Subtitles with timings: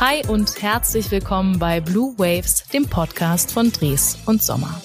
[0.00, 4.80] Hi und herzlich willkommen bei Blue Waves, dem Podcast von Dres und Sommer.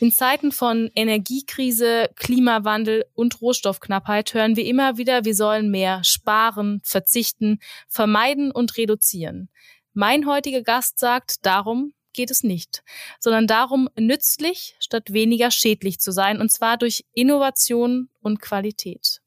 [0.00, 6.80] In Zeiten von Energiekrise, Klimawandel und Rohstoffknappheit hören wir immer wieder, wir sollen mehr sparen,
[6.82, 9.48] verzichten, vermeiden und reduzieren.
[9.94, 12.82] Mein heutiger Gast sagt, darum geht es nicht,
[13.20, 19.21] sondern darum, nützlich statt weniger schädlich zu sein, und zwar durch Innovation und Qualität.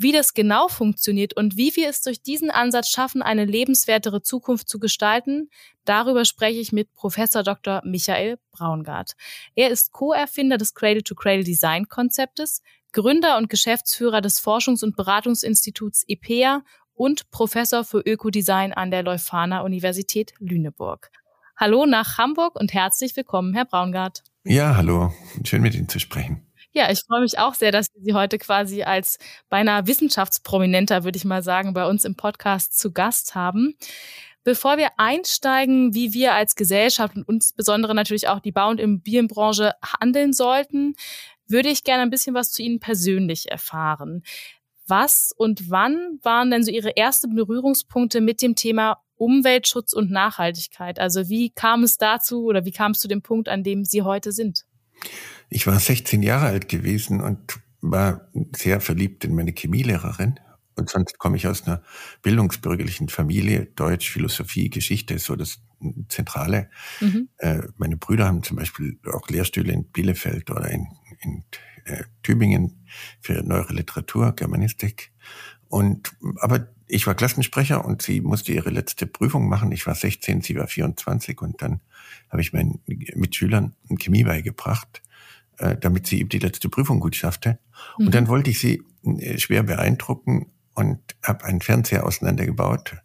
[0.00, 4.68] Wie das genau funktioniert und wie wir es durch diesen Ansatz schaffen, eine lebenswertere Zukunft
[4.68, 5.50] zu gestalten,
[5.84, 7.82] darüber spreche ich mit Professor Dr.
[7.84, 9.14] Michael Braungart.
[9.56, 16.62] Er ist Co-Erfinder des Cradle-to-Cradle Design Konzeptes, Gründer und Geschäftsführer des Forschungs- und Beratungsinstituts IPEA
[16.94, 21.10] und Professor für Ökodesign an der Leuphana Universität Lüneburg.
[21.56, 24.22] Hallo nach Hamburg und herzlich willkommen, Herr Braungart.
[24.44, 25.12] Ja, hallo.
[25.42, 26.47] Schön mit Ihnen zu sprechen.
[26.72, 29.18] Ja, ich freue mich auch sehr, dass wir Sie heute quasi als
[29.48, 33.74] beinahe Wissenschaftsprominenter, würde ich mal sagen, bei uns im Podcast zu Gast haben.
[34.44, 39.72] Bevor wir einsteigen, wie wir als Gesellschaft und insbesondere natürlich auch die Bau- und Immobilienbranche
[40.00, 40.94] handeln sollten,
[41.46, 44.22] würde ich gerne ein bisschen was zu Ihnen persönlich erfahren.
[44.86, 50.98] Was und wann waren denn so Ihre ersten Berührungspunkte mit dem Thema Umweltschutz und Nachhaltigkeit?
[50.98, 54.02] Also wie kam es dazu oder wie kam es zu dem Punkt, an dem Sie
[54.02, 54.64] heute sind?
[55.48, 60.38] Ich war 16 Jahre alt gewesen und war sehr verliebt in meine Chemielehrerin.
[60.74, 61.82] Und sonst komme ich aus einer
[62.22, 63.66] bildungsbürgerlichen Familie.
[63.66, 65.60] Deutsch, Philosophie, Geschichte ist so das
[66.08, 66.70] Zentrale.
[67.00, 67.28] Mhm.
[67.38, 70.86] Äh, meine Brüder haben zum Beispiel auch Lehrstühle in Bielefeld oder in,
[71.20, 71.44] in
[71.84, 72.84] äh, Tübingen
[73.20, 75.12] für neuere Literatur, Germanistik.
[75.68, 79.72] Und, aber ich war Klassensprecher und sie musste ihre letzte Prüfung machen.
[79.72, 81.80] Ich war 16, sie war 24 und dann
[82.30, 85.02] habe ich meinen Mitschülern Chemie beigebracht,
[85.58, 87.58] äh, damit sie eben die letzte Prüfung gut schaffte.
[87.98, 88.06] Mhm.
[88.06, 92.96] Und dann wollte ich sie äh, schwer beeindrucken und habe einen Fernseher auseinandergebaut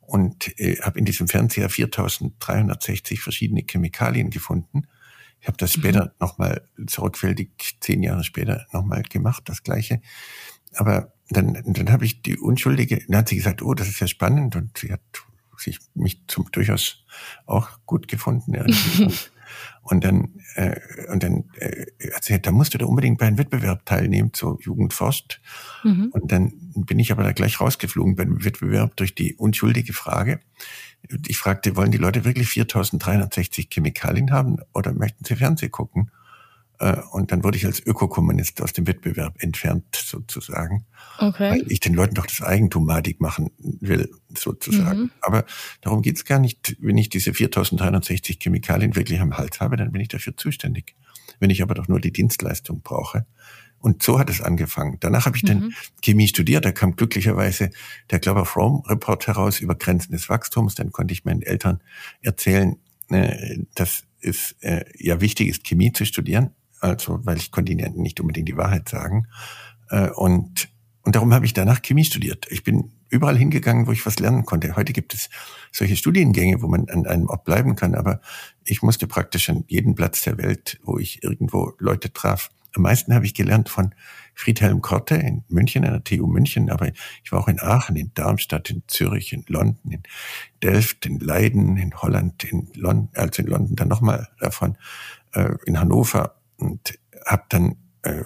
[0.00, 4.84] und äh, habe in diesem Fernseher 4360 verschiedene Chemikalien gefunden.
[5.40, 5.80] Ich habe das mhm.
[5.80, 10.00] später nochmal sorgfältig, zehn Jahre später nochmal gemacht, das gleiche.
[10.74, 14.06] Aber dann, dann habe ich die Unschuldige, dann hat sie gesagt, oh, das ist ja
[14.06, 15.02] spannend und sie hat
[15.58, 17.04] sich mich zum durchaus
[17.46, 18.54] auch gut gefunden.
[19.90, 20.76] und dann, äh,
[21.10, 25.40] und dann äh, gesagt, da musst du da unbedingt bei einem Wettbewerb teilnehmen zur Jugendforst.
[25.82, 26.10] Mhm.
[26.12, 30.40] Und dann bin ich aber da gleich rausgeflogen beim Wettbewerb durch die unschuldige Frage.
[31.26, 36.10] Ich fragte, wollen die Leute wirklich 4360 Chemikalien haben oder möchten sie Fernsehen gucken?
[36.78, 40.86] Äh, und dann wurde ich als Ökokommunist aus dem Wettbewerb entfernt, sozusagen.
[41.18, 41.50] Okay.
[41.50, 45.02] Weil ich den Leuten doch das Eigentum madig machen will, sozusagen.
[45.02, 45.10] Mhm.
[45.20, 45.44] Aber
[45.80, 46.76] darum geht's gar nicht.
[46.80, 50.94] Wenn ich diese 4360 Chemikalien wirklich am Hals habe, dann bin ich dafür zuständig.
[51.40, 53.26] Wenn ich aber doch nur die Dienstleistung brauche.
[53.80, 54.96] Und so hat es angefangen.
[55.00, 55.46] Danach habe ich mhm.
[55.46, 56.64] dann Chemie studiert.
[56.64, 57.70] Da kam glücklicherweise
[58.10, 60.74] der Glover Frome Report heraus über Grenzen des Wachstums.
[60.76, 61.80] Dann konnte ich meinen Eltern
[62.20, 62.76] erzählen,
[63.10, 66.50] äh, dass es äh, ja wichtig ist, Chemie zu studieren
[66.80, 69.26] also weil ich konnte ihnen nicht unbedingt die Wahrheit sagen.
[69.90, 70.68] Äh, und,
[71.02, 72.46] und darum habe ich danach Chemie studiert.
[72.50, 74.76] Ich bin überall hingegangen, wo ich was lernen konnte.
[74.76, 75.30] Heute gibt es
[75.72, 78.20] solche Studiengänge, wo man an einem Ort bleiben kann, aber
[78.64, 82.50] ich musste praktisch an jeden Platz der Welt, wo ich irgendwo Leute traf.
[82.74, 83.94] Am meisten habe ich gelernt von
[84.34, 86.92] Friedhelm Korte in München, an der TU München, aber
[87.24, 90.02] ich war auch in Aachen, in Darmstadt, in Zürich, in London, in
[90.62, 94.76] Delft, in Leiden, in Holland, in London, also in London dann nochmal davon,
[95.32, 98.22] äh, in Hannover und habe dann äh,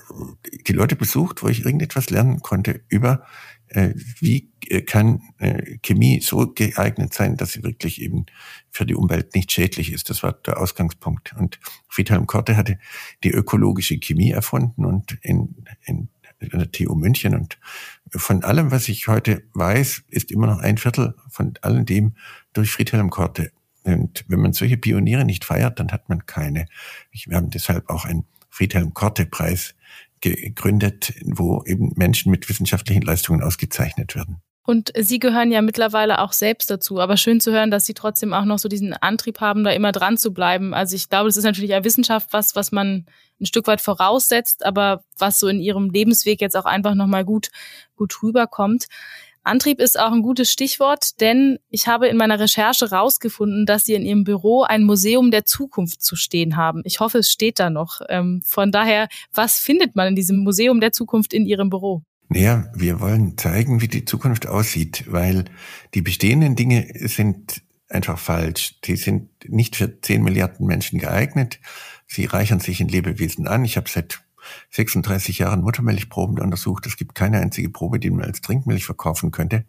[0.67, 3.25] die Leute besucht, wo ich irgendetwas lernen konnte über
[3.69, 8.27] äh, wie äh, kann äh, Chemie so geeignet sein, dass sie wirklich eben
[8.71, 10.11] für die Umwelt nicht schädlich ist.
[10.11, 11.35] Das war der Ausgangspunkt.
[11.39, 12.79] Und Friedhelm Korte hatte
[13.25, 17.35] die ökologische Chemie erfunden und in, in, in der TU München.
[17.35, 17.59] Und
[18.11, 22.15] von allem, was ich heute weiß, ist immer noch ein Viertel von allem dem
[22.53, 23.53] durch Friedhelm Korte
[23.85, 26.67] und wenn man solche Pioniere nicht feiert, dann hat man keine.
[27.11, 29.75] Wir haben deshalb auch einen Friedhelm Korte Preis
[30.21, 34.41] gegründet, wo eben Menschen mit wissenschaftlichen Leistungen ausgezeichnet werden.
[34.65, 37.01] Und Sie gehören ja mittlerweile auch selbst dazu.
[37.01, 39.91] Aber schön zu hören, dass Sie trotzdem auch noch so diesen Antrieb haben, da immer
[39.91, 40.73] dran zu bleiben.
[40.73, 43.07] Also ich glaube, das ist natürlich eine Wissenschaft, was, was man
[43.41, 47.49] ein Stück weit voraussetzt, aber was so in Ihrem Lebensweg jetzt auch einfach nochmal gut,
[47.97, 48.87] gut rüberkommt.
[49.45, 53.95] Antrieb ist auch ein gutes Stichwort, denn ich habe in meiner Recherche rausgefunden, dass Sie
[53.95, 56.83] in Ihrem Büro ein Museum der Zukunft zu stehen haben.
[56.85, 58.01] Ich hoffe, es steht da noch.
[58.09, 62.03] Ähm, von daher, was findet man in diesem Museum der Zukunft in Ihrem Büro?
[62.29, 65.45] Naja, wir wollen zeigen, wie die Zukunft aussieht, weil
[65.95, 68.81] die bestehenden Dinge sind einfach falsch.
[68.85, 71.61] Die sind nicht für 10 Milliarden Menschen geeignet.
[72.07, 73.65] Sie reichern sich in Lebewesen an.
[73.65, 74.23] Ich habe seit
[74.71, 76.87] 36 Jahren Muttermilchproben untersucht.
[76.87, 79.65] Es gibt keine einzige Probe, die man als Trinkmilch verkaufen könnte.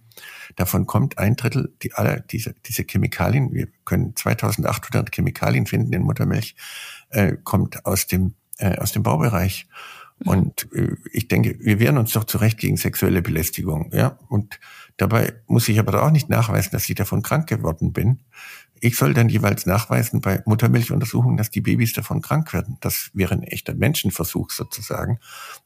[0.56, 6.04] Davon kommt ein Drittel, die alle diese, diese Chemikalien, wir können 2800 Chemikalien finden in
[6.04, 6.56] Muttermilch,
[7.10, 9.68] äh, kommt aus dem, äh, aus dem Baubereich.
[10.20, 10.28] Mhm.
[10.28, 13.90] Und äh, ich denke, wir wehren uns doch zurecht gegen sexuelle Belästigung.
[13.94, 14.20] Ja?
[14.30, 14.60] Und
[14.98, 18.20] dabei muss ich aber auch nicht nachweisen, dass ich davon krank geworden bin.
[18.84, 22.76] Ich soll dann jeweils nachweisen bei Muttermilchuntersuchungen, dass die Babys davon krank werden.
[22.82, 25.20] Das wäre ein echter Menschenversuch sozusagen.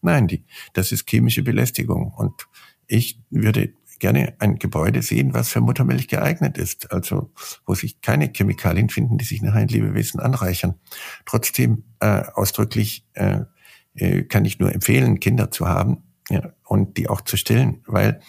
[0.03, 2.13] Nein, die, das ist chemische Belästigung.
[2.13, 2.47] Und
[2.85, 6.91] ich würde gerne ein Gebäude sehen, was für Muttermilch geeignet ist.
[6.91, 7.31] Also
[7.65, 10.75] wo sich keine Chemikalien finden, die sich nachher in Lebewesen anreichern.
[11.25, 13.39] Trotzdem äh, ausdrücklich äh,
[13.95, 18.19] äh, kann ich nur empfehlen, Kinder zu haben, ja, und die auch zu stillen, weil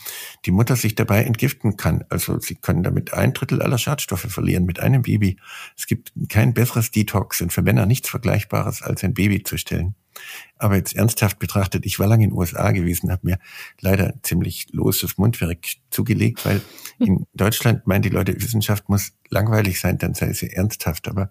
[0.45, 2.05] die Mutter sich dabei entgiften kann.
[2.09, 5.39] Also sie können damit ein Drittel aller Schadstoffe verlieren mit einem Baby.
[5.77, 9.97] Es gibt kein besseres Detox und für Männer nichts Vergleichbares, als ein Baby zu stillen.
[10.57, 13.39] Aber jetzt ernsthaft betrachtet, ich war lange in den USA gewesen, habe mir
[13.81, 16.61] leider ziemlich loses Mundwerk zugelegt, weil
[16.99, 21.09] in Deutschland meinen die Leute, Wissenschaft muss langweilig sein, dann sei sie ernsthaft.
[21.09, 21.31] Aber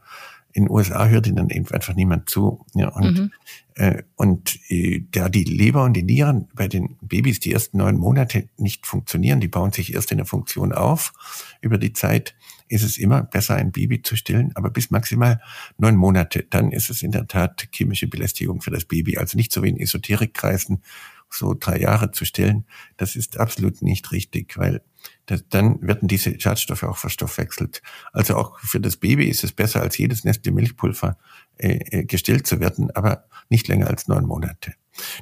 [0.57, 2.65] in den USA hört ihnen eben einfach niemand zu.
[2.73, 3.31] Ja, und mhm.
[3.75, 7.95] äh, und äh, da die Leber und die Nieren bei den Babys die ersten neun
[7.95, 11.13] Monate nicht funktionieren, die bauen sich erst in der Funktion auf
[11.61, 12.35] über die Zeit,
[12.69, 15.39] ist es immer besser, ein Baby zu stillen, aber bis maximal
[15.77, 16.43] neun Monate.
[16.49, 19.17] Dann ist es in der Tat chemische Belästigung für das Baby.
[19.17, 20.81] Also nicht so wie in Esoterikkreisen,
[21.29, 22.65] so drei Jahre zu stillen.
[22.97, 24.81] Das ist absolut nicht richtig, weil
[25.25, 27.81] das, dann werden diese Schadstoffe auch verstoffwechselt.
[28.13, 31.17] Also auch für das Baby ist es besser, als jedes Nestle Milchpulver
[31.57, 34.73] äh, äh, gestillt zu werden, aber nicht länger als neun Monate.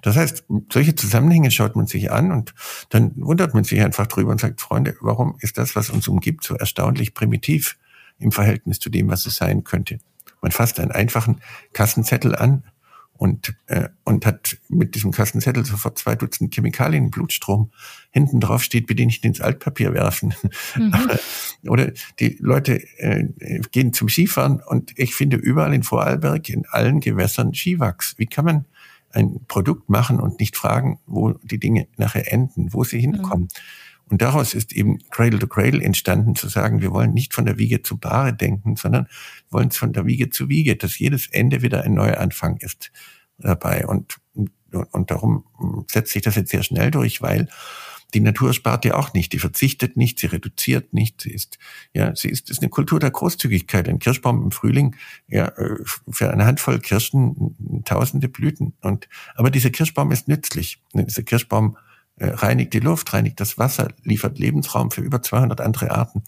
[0.02, 2.54] Das heißt, solche Zusammenhänge schaut man sich an und
[2.90, 6.44] dann wundert man sich einfach drüber und sagt, Freunde, warum ist das, was uns umgibt,
[6.44, 7.78] so erstaunlich primitiv
[8.18, 10.00] im Verhältnis zu dem, was es sein könnte?
[10.42, 11.42] Man fasst einen einfachen
[11.74, 12.64] Kassenzettel an,
[13.18, 17.72] und, äh, und hat mit diesem Kassenzettel sofort zwei Dutzend Chemikalien im Blutstrom.
[18.12, 20.34] Hinten drauf steht, bitte nicht ins Altpapier werfen.
[20.76, 20.94] Mhm.
[21.68, 23.26] Oder die Leute äh,
[23.72, 28.16] gehen zum Skifahren und ich finde überall in Vorarlberg in allen Gewässern Skiwachs.
[28.18, 28.66] Wie kann man
[29.12, 33.46] ein Produkt machen und nicht fragen, wo die Dinge nachher enden, wo sie hinkommen?
[33.46, 33.60] Mhm.
[34.08, 37.58] Und daraus ist eben Cradle to Cradle entstanden, zu sagen, wir wollen nicht von der
[37.58, 39.08] Wiege zu Bahre denken, sondern
[39.50, 42.92] wollen es von der Wiege zu Wiege, dass jedes Ende wieder ein neuer Anfang ist
[43.38, 43.86] dabei.
[43.86, 45.46] Und, und, und darum
[45.90, 47.48] setzt sich das jetzt sehr schnell durch, weil
[48.14, 51.58] die Natur spart ja auch nicht, die verzichtet nicht, sie reduziert nicht, sie ist,
[51.94, 53.90] ja, sie ist, ist eine Kultur der Großzügigkeit.
[53.90, 54.96] Ein Kirschbaum im Frühling,
[55.28, 55.78] ja, äh,
[56.10, 58.74] für eine Handvoll Kirschen tausende Blüten.
[58.82, 60.82] Und, aber dieser Kirschbaum ist nützlich.
[60.94, 61.78] Dieser Kirschbaum
[62.18, 66.24] äh, reinigt die Luft, reinigt das Wasser, liefert Lebensraum für über 200 andere Arten.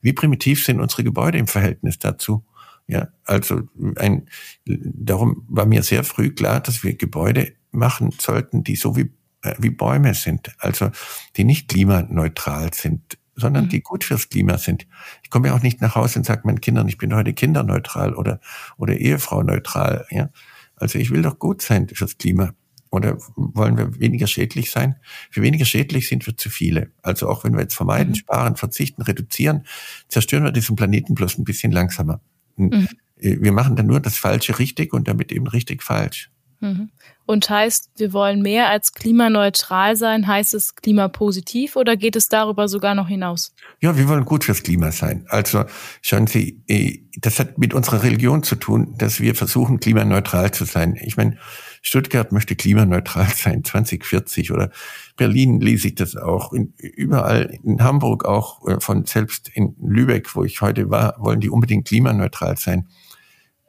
[0.00, 2.44] Wie primitiv sind unsere Gebäude im Verhältnis dazu?
[2.92, 3.62] Ja, also
[3.96, 4.28] ein,
[4.66, 9.54] darum war mir sehr früh klar, dass wir Gebäude machen sollten, die so wie, äh,
[9.58, 10.90] wie Bäume sind, also
[11.38, 13.68] die nicht klimaneutral sind, sondern mhm.
[13.70, 14.86] die gut fürs Klima sind.
[15.22, 18.12] Ich komme ja auch nicht nach Hause und sage meinen Kindern, ich bin heute kinderneutral
[18.14, 18.40] oder,
[18.76, 20.06] oder Ehefrau neutral.
[20.10, 20.28] Ja?
[20.76, 22.52] Also ich will doch gut sein fürs Klima.
[22.90, 24.96] Oder wollen wir weniger schädlich sein?
[25.30, 26.90] Für weniger schädlich sind wir zu viele.
[27.00, 28.16] Also auch wenn wir jetzt vermeiden, mhm.
[28.16, 29.64] sparen, verzichten, reduzieren,
[30.08, 32.20] zerstören wir diesen Planeten bloß ein bisschen langsamer.
[32.70, 32.88] Mhm.
[33.16, 36.30] Äh, wir machen dann nur das Falsche richtig und damit eben richtig falsch.
[36.60, 36.90] Mhm.
[37.26, 42.68] Und heißt, wir wollen mehr als klimaneutral sein, heißt es klimapositiv oder geht es darüber
[42.68, 43.54] sogar noch hinaus?
[43.80, 45.24] Ja, wir wollen gut fürs Klima sein.
[45.28, 45.64] Also
[46.02, 50.64] schauen Sie, äh, das hat mit unserer Religion zu tun, dass wir versuchen, klimaneutral zu
[50.64, 50.96] sein.
[51.02, 51.36] Ich meine,
[51.82, 54.70] Stuttgart möchte klimaneutral sein, 2040 oder
[55.16, 56.52] Berlin lese ich das auch.
[56.52, 61.40] In, überall in Hamburg auch, äh, von selbst in Lübeck, wo ich heute war, wollen
[61.40, 62.88] die unbedingt klimaneutral sein.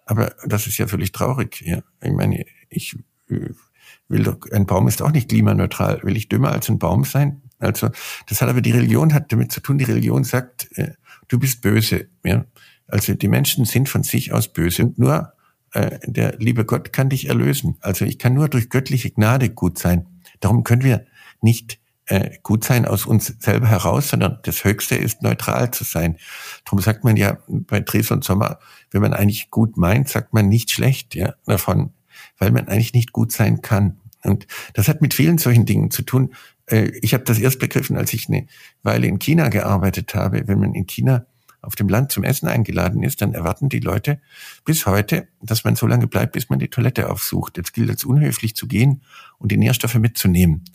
[0.06, 1.62] Aber das ist ja völlig traurig.
[1.66, 1.82] Ja.
[2.02, 2.96] Ich meine, ich
[3.30, 3.50] äh,
[4.08, 6.02] will doch, ein Baum ist auch nicht klimaneutral.
[6.04, 7.42] Will ich dümmer als ein Baum sein?
[7.60, 7.90] Also,
[8.28, 9.78] das hat aber die Religion hat damit zu tun.
[9.78, 10.92] Die Religion sagt, äh,
[11.30, 12.10] du bist böse.
[12.24, 12.46] Ja.
[12.88, 14.84] Also die Menschen sind von sich aus böse.
[14.84, 15.33] Und nur
[15.74, 17.78] äh, der liebe Gott kann dich erlösen.
[17.82, 20.08] Also ich kann nur durch göttliche Gnade gut sein.
[20.40, 21.06] Darum können wir
[21.42, 26.18] nicht äh, gut sein aus uns selber heraus, sondern das Höchste ist neutral zu sein.
[26.66, 28.60] Darum sagt man ja bei Dres und Sommer,
[28.92, 31.94] wenn man eigentlich gut meint, sagt man nicht schlecht ja, davon,
[32.38, 34.00] weil man eigentlich nicht gut sein kann.
[34.24, 36.34] Und das hat mit vielen solchen Dingen zu tun.
[36.68, 38.48] Äh, ich habe das erst begriffen, als ich eine
[38.84, 40.48] Weile in China gearbeitet habe.
[40.48, 41.26] Wenn man in China
[41.64, 44.20] auf dem Land zum Essen eingeladen ist, dann erwarten die Leute
[44.66, 47.58] bis heute, dass man so lange bleibt, bis man die Toilette aufsucht.
[47.58, 49.02] Jetzt gilt es unhöflich zu gehen
[49.40, 50.66] und die Nährstoffe mitzunehmen.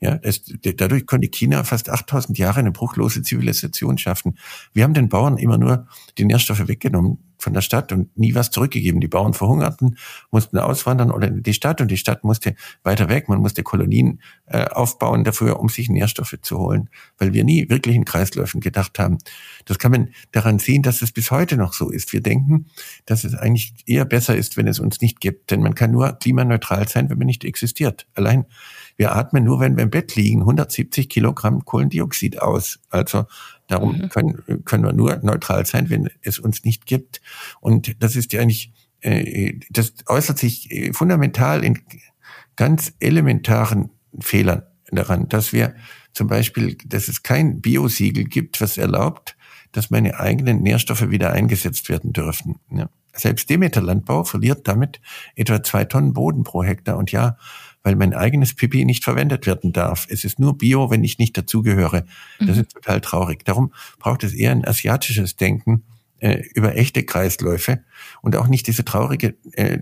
[0.00, 4.38] Ja, das, dadurch konnte China fast 8000 Jahre eine bruchlose Zivilisation schaffen.
[4.72, 5.86] Wir haben den Bauern immer nur
[6.18, 9.00] die Nährstoffe weggenommen, von der Stadt und nie was zurückgegeben.
[9.00, 9.96] Die Bauern verhungerten,
[10.30, 13.28] mussten auswandern oder in die Stadt und die Stadt musste weiter weg.
[13.28, 17.94] Man musste Kolonien äh, aufbauen dafür, um sich Nährstoffe zu holen, weil wir nie wirklich
[17.94, 19.18] in Kreisläufen gedacht haben.
[19.64, 22.12] Das kann man daran sehen, dass es bis heute noch so ist.
[22.12, 22.66] Wir denken,
[23.06, 26.12] dass es eigentlich eher besser ist, wenn es uns nicht gibt, denn man kann nur
[26.12, 28.06] klimaneutral sein, wenn man nicht existiert.
[28.14, 28.46] Allein
[28.98, 32.80] wir atmen nur, wenn wir im Bett liegen, 170 Kilogramm Kohlendioxid aus.
[32.90, 33.26] Also
[33.68, 34.08] darum mhm.
[34.08, 37.20] können, können wir nur neutral sein, wenn es uns nicht gibt.
[37.60, 41.78] Und das ist ja eigentlich, äh, das äußert sich äh, fundamental in
[42.56, 45.74] ganz elementaren Fehlern daran, dass wir
[46.12, 49.36] zum Beispiel, dass es kein Biosiegel gibt, was erlaubt,
[49.72, 52.56] dass meine eigenen Nährstoffe wieder eingesetzt werden dürfen.
[52.70, 52.88] Ja.
[53.14, 55.00] Selbst Demeter-Landbau verliert damit
[55.34, 56.96] etwa zwei Tonnen Boden pro Hektar.
[56.96, 57.36] Und ja,
[57.82, 60.06] weil mein eigenes Pipi nicht verwendet werden darf.
[60.10, 62.04] Es ist nur Bio, wenn ich nicht dazugehöre.
[62.38, 62.62] Das mhm.
[62.62, 63.44] ist total traurig.
[63.44, 65.84] Darum braucht es eher ein asiatisches Denken
[66.18, 67.84] äh, über echte Kreisläufe
[68.22, 69.78] und auch nicht diese traurige äh,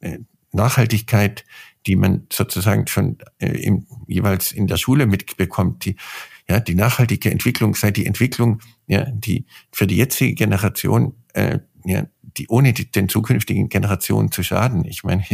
[0.00, 0.18] äh,
[0.52, 1.44] Nachhaltigkeit,
[1.86, 5.84] die man sozusagen schon äh, im, jeweils in der Schule mitbekommt.
[5.84, 5.96] Die,
[6.48, 12.06] ja, die nachhaltige Entwicklung sei die Entwicklung, ja, die für die jetzige Generation äh, ja,
[12.36, 14.84] die ohne die, den zukünftigen Generationen zu schaden.
[14.84, 15.24] Ich meine,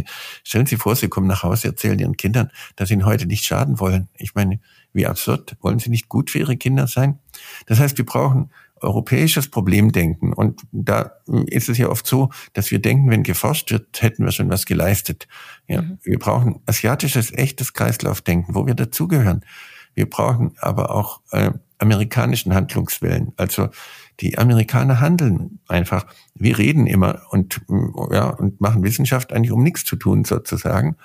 [0.44, 3.44] stellen Sie vor, Sie kommen nach Hause, erzählen Ihren Kindern, dass Sie ihnen heute nicht
[3.44, 4.08] schaden wollen.
[4.16, 4.60] Ich meine,
[4.92, 5.56] wie absurd.
[5.60, 7.18] Wollen Sie nicht gut für Ihre Kinder sein?
[7.66, 8.50] Das heißt, wir brauchen
[8.80, 10.32] europäisches Problemdenken.
[10.32, 11.12] Und da
[11.46, 14.66] ist es ja oft so, dass wir denken, wenn geforscht wird, hätten wir schon was
[14.66, 15.26] geleistet.
[15.66, 15.98] Ja, mhm.
[16.02, 19.44] Wir brauchen asiatisches, echtes Kreislaufdenken, wo wir dazugehören.
[19.94, 23.32] Wir brauchen aber auch äh, amerikanischen Handlungswillen.
[23.36, 23.68] Also
[24.20, 26.06] die Amerikaner handeln einfach.
[26.34, 27.60] Wir reden immer und,
[28.10, 30.96] ja, und machen Wissenschaft eigentlich, um nichts zu tun, sozusagen.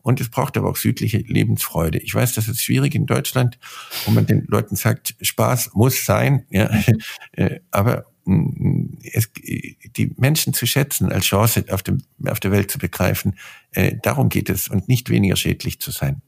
[0.00, 1.98] Und es braucht aber auch südliche Lebensfreude.
[1.98, 3.58] Ich weiß, das ist schwierig in Deutschland,
[4.04, 6.70] wo man den Leuten sagt, Spaß muss sein, ja,
[7.32, 12.70] äh, aber mm, es, die Menschen zu schätzen, als Chance auf, dem, auf der Welt
[12.70, 13.36] zu begreifen,
[13.72, 16.22] äh, darum geht es und nicht weniger schädlich zu sein.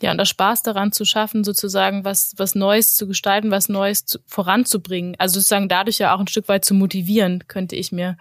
[0.00, 4.04] Ja, und der Spaß daran zu schaffen, sozusagen was, was Neues zu gestalten, was Neues
[4.04, 5.16] zu, voranzubringen.
[5.18, 8.16] Also sozusagen dadurch ja auch ein Stück weit zu motivieren, könnte ich mir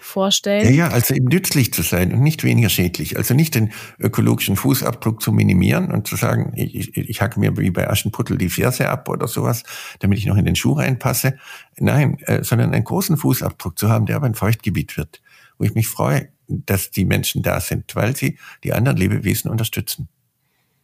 [0.00, 0.64] vorstellen.
[0.66, 3.16] Ja, ja, also eben nützlich zu sein und nicht weniger schädlich.
[3.16, 7.56] Also nicht den ökologischen Fußabdruck zu minimieren und zu sagen, ich, ich, ich hacke mir
[7.56, 9.64] wie bei Aschenputtel die Ferse ab oder sowas,
[9.98, 11.36] damit ich noch in den Schuh reinpasse.
[11.78, 15.20] Nein, äh, sondern einen großen Fußabdruck zu haben, der aber ein Feuchtgebiet wird,
[15.58, 20.08] wo ich mich freue, dass die Menschen da sind, weil sie die anderen Lebewesen unterstützen.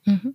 [0.05, 0.35] Mhm.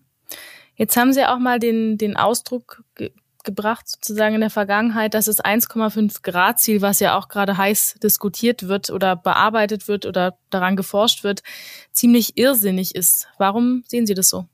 [0.75, 3.11] Jetzt haben Sie auch mal den, den Ausdruck ge
[3.45, 7.95] gebracht, sozusagen in der Vergangenheit, dass das 1,5 Grad Ziel, was ja auch gerade heiß
[8.03, 11.41] diskutiert wird oder bearbeitet wird oder daran geforscht wird,
[11.91, 13.27] ziemlich irrsinnig ist.
[13.37, 14.47] Warum sehen Sie das so?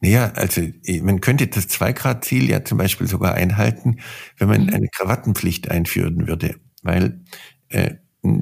[0.00, 0.62] Naja, also
[1.02, 4.00] man könnte das 2 Grad Ziel ja zum Beispiel sogar einhalten,
[4.36, 4.74] wenn man mhm.
[4.74, 7.24] eine Krawattenpflicht einführen würde, weil
[7.68, 7.94] äh,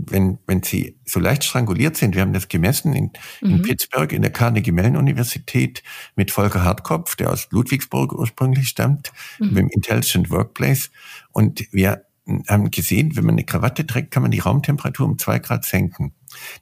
[0.08, 3.10] wenn, wenn sie so leicht stranguliert sind, wir haben das gemessen in,
[3.40, 3.62] in mhm.
[3.62, 5.82] Pittsburgh in der Carnegie Mellon Universität
[6.16, 9.54] mit Volker Hartkopf, der aus Ludwigsburg ursprünglich stammt, mhm.
[9.54, 10.90] dem Intelligent Workplace.
[11.32, 12.04] Und wir
[12.48, 16.14] haben gesehen, wenn man eine Krawatte trägt, kann man die Raumtemperatur um zwei Grad senken.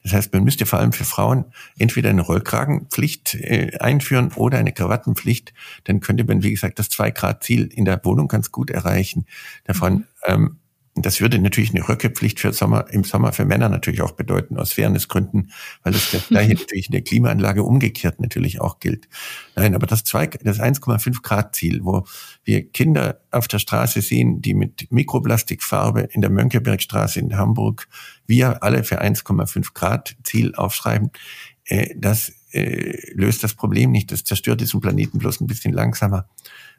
[0.03, 1.45] Das heißt, man müsste vor allem für Frauen
[1.79, 5.55] entweder eine Rollkragenpflicht äh, einführen oder eine Krawattenpflicht.
[5.85, 9.27] Dann könnte man, wie gesagt, das zwei Grad Ziel in der Wohnung ganz gut erreichen.
[9.65, 10.05] Davon mhm.
[10.27, 10.59] ähm,
[10.95, 14.75] das würde natürlich eine Röckepflicht für Sommer, im Sommer für Männer natürlich auch bedeuten, aus
[14.75, 15.51] Fairnessgründen,
[15.83, 19.09] weil das gleiche natürlich in der Klimaanlage umgekehrt natürlich auch gilt.
[19.57, 22.05] Nein, aber das, das 1,5 Grad Ziel, wo
[22.45, 27.89] wir Kinder auf der Straße sehen, die mit Mikroplastikfarbe in der Mönckebergstraße in Hamburg,
[28.27, 31.11] wir alle für 1,5 Grad Ziel aufschreiben,
[31.65, 34.13] äh, das äh, löst das Problem nicht.
[34.13, 36.29] Das zerstört diesen Planeten bloß ein bisschen langsamer.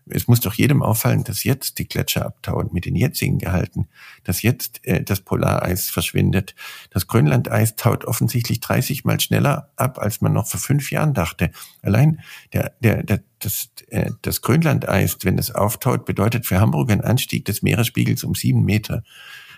[0.09, 3.87] Es muss doch jedem auffallen, dass jetzt die Gletscher abtauen mit den jetzigen Gehalten,
[4.23, 6.55] dass jetzt äh, das Polareis verschwindet.
[6.89, 11.51] Das Grönlandeis taut offensichtlich 30 mal schneller ab, als man noch vor fünf Jahren dachte.
[11.81, 12.19] Allein
[12.51, 17.45] der, der, der, das, äh, das Grönlandeis, wenn es auftaut, bedeutet für Hamburg ein Anstieg
[17.45, 19.03] des Meeresspiegels um sieben Meter.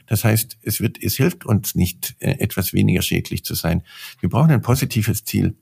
[0.08, 3.84] Das heißt, es wird, es hilft uns nicht, äh, etwas weniger schädlich zu sein.
[4.20, 5.56] Wir brauchen ein positives Ziel.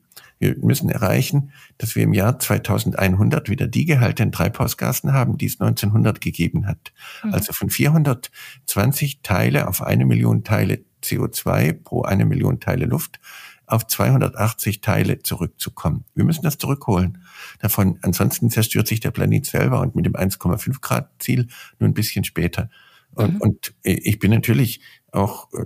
[0.44, 5.46] Wir müssen erreichen, dass wir im Jahr 2100 wieder die Gehalte in Treibhausgasen haben, die
[5.46, 6.92] es 1900 gegeben hat.
[7.22, 7.32] Mhm.
[7.32, 13.20] Also von 420 Teile auf eine Million Teile CO2 pro eine Million Teile Luft
[13.66, 16.04] auf 280 Teile zurückzukommen.
[16.14, 17.24] Wir müssen das zurückholen.
[17.60, 21.48] Davon, ansonsten zerstört sich der Planet selber und mit dem 1,5 Grad Ziel
[21.78, 22.68] nur ein bisschen später.
[23.14, 23.40] Und, mhm.
[23.40, 25.64] und ich bin natürlich auch äh,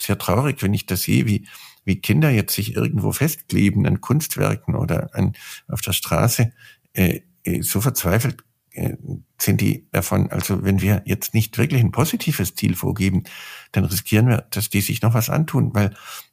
[0.00, 1.46] sehr traurig, wenn ich das sehe, wie
[1.90, 5.32] wie Kinder jetzt sich irgendwo festkleben an Kunstwerken oder an,
[5.66, 6.52] auf der Straße,
[6.92, 8.94] äh, äh, so verzweifelt, äh,
[9.40, 13.24] sind die davon, also wenn wir jetzt nicht wirklich ein positives Ziel vorgeben,
[13.72, 15.92] dann riskieren wir, dass die sich noch was antun, weil,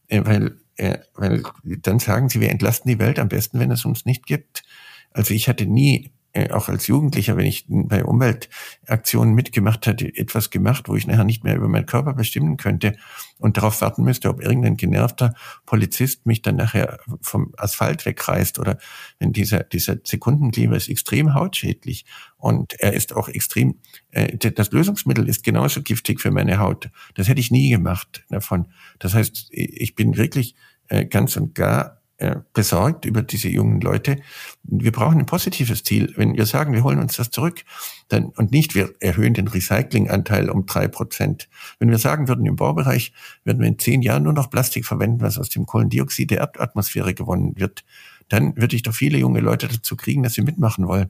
[0.10, 3.84] äh, weil, äh, weil dann sagen sie, wir entlasten die Welt am besten, wenn es
[3.84, 4.62] uns nicht gibt.
[5.10, 6.12] Also ich hatte nie
[6.52, 11.44] auch als Jugendlicher, wenn ich bei Umweltaktionen mitgemacht hatte, etwas gemacht, wo ich nachher nicht
[11.44, 12.96] mehr über meinen Körper bestimmen könnte
[13.40, 15.34] und darauf warten müsste, ob irgendein genervter
[15.66, 18.78] Polizist mich dann nachher vom Asphalt wegreißt oder
[19.20, 22.06] wenn dieser, dieser Sekundenkleber ist extrem hautschädlich
[22.38, 23.80] und er ist auch extrem,
[24.12, 26.90] äh, das Lösungsmittel ist genauso giftig für meine Haut.
[27.16, 28.68] Das hätte ich nie gemacht davon.
[29.00, 30.56] Das heißt, ich bin wirklich
[30.90, 34.18] äh, ganz und gar äh, besorgt über diese jungen Leute.
[34.64, 36.14] Wir brauchen ein positives Ziel.
[36.16, 37.64] Wenn wir sagen, wir holen uns das zurück,
[38.08, 41.48] dann, und nicht, wir erhöhen den Recyclinganteil um drei Prozent.
[41.78, 45.22] Wenn wir sagen würden, im Baubereich werden wir in zehn Jahren nur noch Plastik verwenden,
[45.22, 47.84] was aus dem Kohlendioxid der Erdatmosphäre gewonnen wird,
[48.30, 51.10] dann würde ich doch viele junge Leute dazu kriegen, dass sie mitmachen wollen.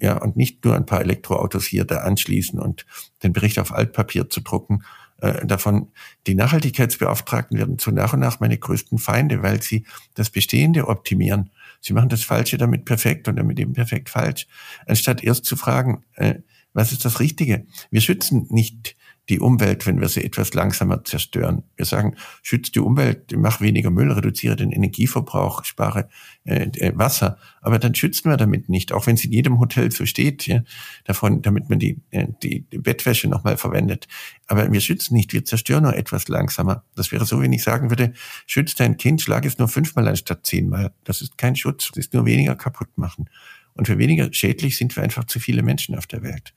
[0.00, 2.86] Ja, und nicht nur ein paar Elektroautos hier da anschließen und
[3.22, 4.82] den Bericht auf Altpapier zu drucken,
[5.20, 5.88] äh, davon,
[6.26, 9.84] die Nachhaltigkeitsbeauftragten werden zu nach und nach meine größten Feinde, weil sie
[10.14, 11.50] das Bestehende optimieren.
[11.80, 14.46] Sie machen das Falsche damit perfekt und damit eben perfekt falsch,
[14.86, 16.36] anstatt erst zu fragen, äh,
[16.72, 17.66] was ist das Richtige?
[17.90, 18.96] Wir schützen nicht
[19.30, 21.62] die Umwelt, wenn wir sie etwas langsamer zerstören.
[21.76, 26.08] Wir sagen, schützt die Umwelt, mach weniger Müll, reduziere den Energieverbrauch, spare
[26.44, 27.38] äh, äh, Wasser.
[27.62, 30.62] Aber dann schützen wir damit nicht, auch wenn es in jedem Hotel so steht, ja,
[31.04, 34.08] davon, damit man die, äh, die, Bettwäsche nochmal verwendet.
[34.48, 36.84] Aber wir schützen nicht, wir zerstören nur etwas langsamer.
[36.96, 38.12] Das wäre so, wenn ich sagen würde,
[38.46, 40.92] schützt dein Kind, schlag es nur fünfmal anstatt zehnmal.
[41.04, 43.30] Das ist kein Schutz, das ist nur weniger kaputt machen.
[43.74, 46.52] Und für weniger schädlich sind wir einfach zu viele Menschen auf der Welt.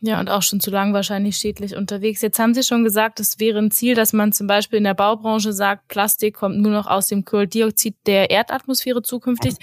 [0.00, 2.20] Ja, und auch schon zu lang wahrscheinlich schädlich unterwegs.
[2.20, 4.92] Jetzt haben Sie schon gesagt, es wäre ein Ziel, dass man zum Beispiel in der
[4.92, 9.54] Baubranche sagt, Plastik kommt nur noch aus dem Kohlendioxid der Erdatmosphäre zukünftig.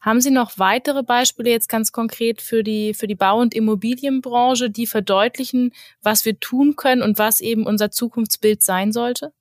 [0.00, 4.70] Haben Sie noch weitere Beispiele jetzt ganz konkret für die, für die Bau- und Immobilienbranche,
[4.70, 9.35] die verdeutlichen, was wir tun können und was eben unser Zukunftsbild sein sollte?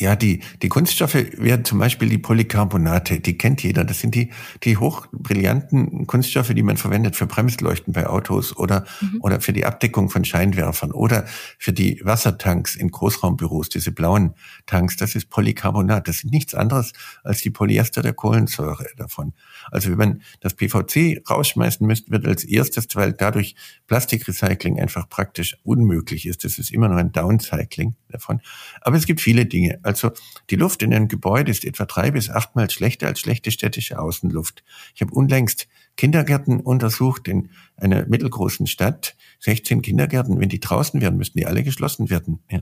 [0.00, 3.84] Ja, die, die Kunststoffe werden zum Beispiel die Polycarbonate, die kennt jeder.
[3.84, 4.30] Das sind die,
[4.62, 9.18] die hochbrillanten Kunststoffe, die man verwendet für Bremsleuchten bei Autos oder, mhm.
[9.20, 11.26] oder für die Abdeckung von Scheinwerfern oder
[11.58, 14.32] für die Wassertanks in Großraumbüros, diese blauen
[14.64, 14.96] Tanks.
[14.96, 16.08] Das ist Polycarbonat.
[16.08, 19.34] Das ist nichts anderes als die Polyester der Kohlensäure davon.
[19.70, 23.54] Also wenn man das PVC rausschmeißen müsste, wird als erstes, weil dadurch
[23.86, 26.44] Plastikrecycling einfach praktisch unmöglich ist.
[26.44, 28.40] Das ist immer nur ein Downcycling davon.
[28.80, 29.78] Aber es gibt viele Dinge.
[29.90, 30.12] Also
[30.50, 34.62] die Luft in einem Gebäude ist etwa drei bis achtmal schlechter als schlechte städtische Außenluft.
[34.94, 39.16] Ich habe unlängst Kindergärten untersucht in einer mittelgroßen Stadt.
[39.40, 42.38] 16 Kindergärten, wenn die draußen wären, müssten die alle geschlossen werden.
[42.48, 42.60] Ja.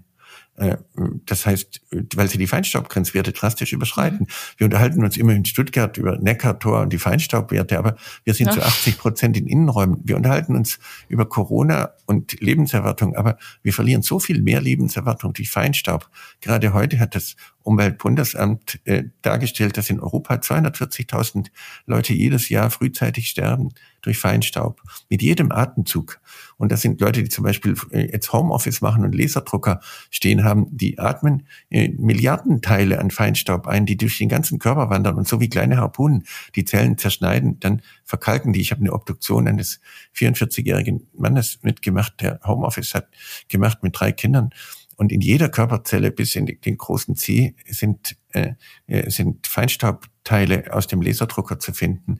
[0.59, 0.77] Äh,
[1.25, 1.81] das heißt,
[2.15, 4.27] weil sie die Feinstaubgrenzwerte drastisch überschreiten.
[4.57, 8.55] Wir unterhalten uns immer in Stuttgart über Neckartor und die Feinstaubwerte, aber wir sind ja.
[8.55, 10.01] zu 80 Prozent in Innenräumen.
[10.05, 15.51] Wir unterhalten uns über Corona und Lebenserwartung, aber wir verlieren so viel mehr Lebenserwartung durch
[15.51, 16.11] Feinstaub.
[16.41, 21.49] Gerade heute hat das Umweltbundesamt äh, dargestellt, dass in Europa 240.000
[21.87, 23.71] Leute jedes Jahr frühzeitig sterben
[24.03, 24.83] durch Feinstaub.
[25.09, 26.21] Mit jedem Atemzug.
[26.57, 29.81] Und das sind Leute, die zum Beispiel äh, jetzt Homeoffice machen und Laserdrucker
[30.11, 35.17] stehen haben, die atmen äh, Milliardenteile an Feinstaub ein, die durch den ganzen Körper wandern
[35.17, 38.61] und so wie kleine Harpunen die Zellen zerschneiden, dann verkalken die.
[38.61, 39.81] Ich habe eine Obduktion eines
[40.17, 43.09] 44-jährigen Mannes mitgemacht, der Homeoffice hat
[43.49, 44.51] gemacht mit drei Kindern.
[44.99, 48.55] Und in jeder Körperzelle bis in den großen C sind, äh,
[48.89, 52.19] äh, sind Feinstaubteile aus dem Laserdrucker zu finden.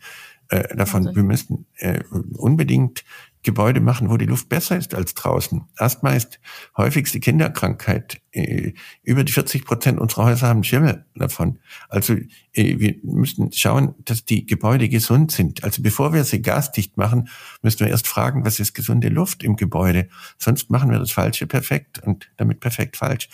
[0.51, 1.17] Äh, davon, also.
[1.17, 2.03] wir müssen äh,
[2.37, 3.05] unbedingt
[3.43, 5.63] Gebäude machen, wo die Luft besser ist als draußen.
[5.77, 6.41] Asthma ist
[6.77, 8.21] häufigste Kinderkrankheit.
[8.33, 11.59] Äh, über die 40 Prozent unserer Häuser haben Schimmel davon.
[11.89, 12.15] Also
[12.53, 15.65] äh, wir müssen schauen, dass die Gebäude gesund sind.
[15.65, 17.29] Also bevor wir sie gasdicht machen,
[17.63, 20.09] müssen wir erst fragen, was ist gesunde Luft im Gebäude.
[20.39, 23.29] Sonst machen wir das Falsche perfekt und damit perfekt falsch.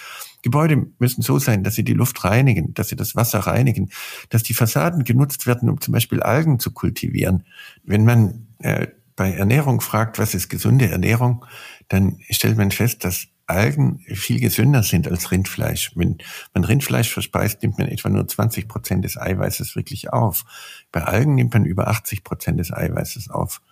[0.45, 3.91] Gebäude müssen so sein, dass sie die Luft reinigen, dass sie das Wasser reinigen,
[4.29, 7.45] dass die Fassaden genutzt werden, um zum Beispiel Algen zu kultivieren.
[7.83, 11.47] Wenn man äh, bei Ernährung fragt, was ist gesunde Ernährung,
[11.89, 15.93] dann stellt man fest, dass Algen viel gesünder sind als Rindfleisch.
[15.95, 16.19] Wenn
[16.53, 20.45] man Rindfleisch verspeist, nimmt man etwa nur 20 Prozent des Eiweißes wirklich auf.
[20.93, 23.63] Bei Algen nimmt man über 80 Prozent des Eiweißes auf.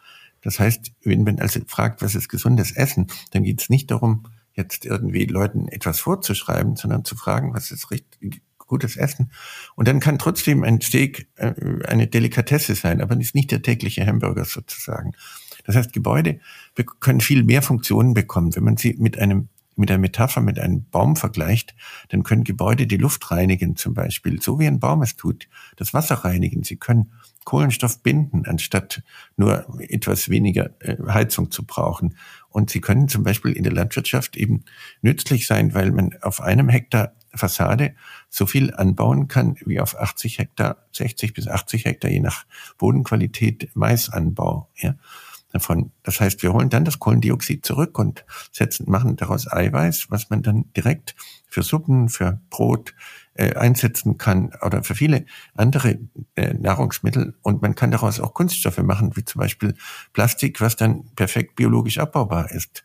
[0.41, 4.25] Das heißt, wenn man also fragt, was ist gesundes Essen, dann geht es nicht darum,
[4.55, 9.31] jetzt irgendwie Leuten etwas vorzuschreiben, sondern zu fragen, was ist richtig, gutes Essen.
[9.77, 11.53] Und dann kann trotzdem ein Steak äh,
[11.87, 15.13] eine Delikatesse sein, aber ist nicht der tägliche Hamburger sozusagen.
[15.65, 16.41] Das heißt, Gebäude
[17.01, 20.85] können viel mehr Funktionen bekommen, wenn man sie mit einem mit einer Metapher mit einem
[20.91, 21.75] Baum vergleicht,
[22.11, 25.95] dann können Gebäude die Luft reinigen zum Beispiel, so wie ein Baum es tut, das
[25.95, 26.63] Wasser reinigen.
[26.63, 27.13] Sie können
[27.45, 29.03] Kohlenstoff binden, anstatt
[29.37, 32.17] nur etwas weniger äh, Heizung zu brauchen.
[32.49, 34.65] Und sie können zum Beispiel in der Landwirtschaft eben
[35.01, 37.95] nützlich sein, weil man auf einem Hektar Fassade
[38.29, 42.45] so viel anbauen kann wie auf 80 Hektar, 60 bis 80 Hektar, je nach
[42.77, 44.69] Bodenqualität Maisanbau.
[44.77, 44.95] Ja
[45.53, 45.93] davon.
[46.03, 50.43] Das heißt, wir holen dann das Kohlendioxid zurück und setzen, machen daraus Eiweiß, was man
[50.43, 51.15] dann direkt
[51.47, 52.95] für Suppen, für Brot
[53.35, 55.99] äh, einsetzen kann oder für viele andere
[56.35, 57.35] äh, Nahrungsmittel.
[57.43, 59.75] Und man kann daraus auch Kunststoffe machen, wie zum Beispiel
[60.13, 62.85] Plastik, was dann perfekt biologisch abbaubar ist.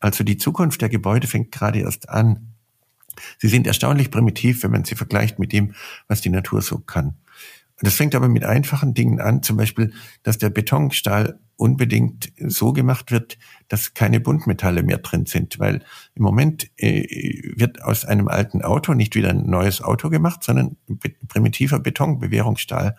[0.00, 2.52] Also die Zukunft der Gebäude fängt gerade erst an.
[3.38, 5.74] Sie sind erstaunlich primitiv, wenn man sie vergleicht mit dem,
[6.08, 7.16] was die Natur so kann.
[7.80, 13.10] Das fängt aber mit einfachen Dingen an, zum Beispiel, dass der Betonstahl unbedingt so gemacht
[13.10, 13.38] wird,
[13.68, 15.82] dass keine Buntmetalle mehr drin sind, weil
[16.14, 20.76] im Moment äh, wird aus einem alten Auto nicht wieder ein neues Auto gemacht, sondern
[21.28, 22.96] primitiver Betonbewährungsstahl.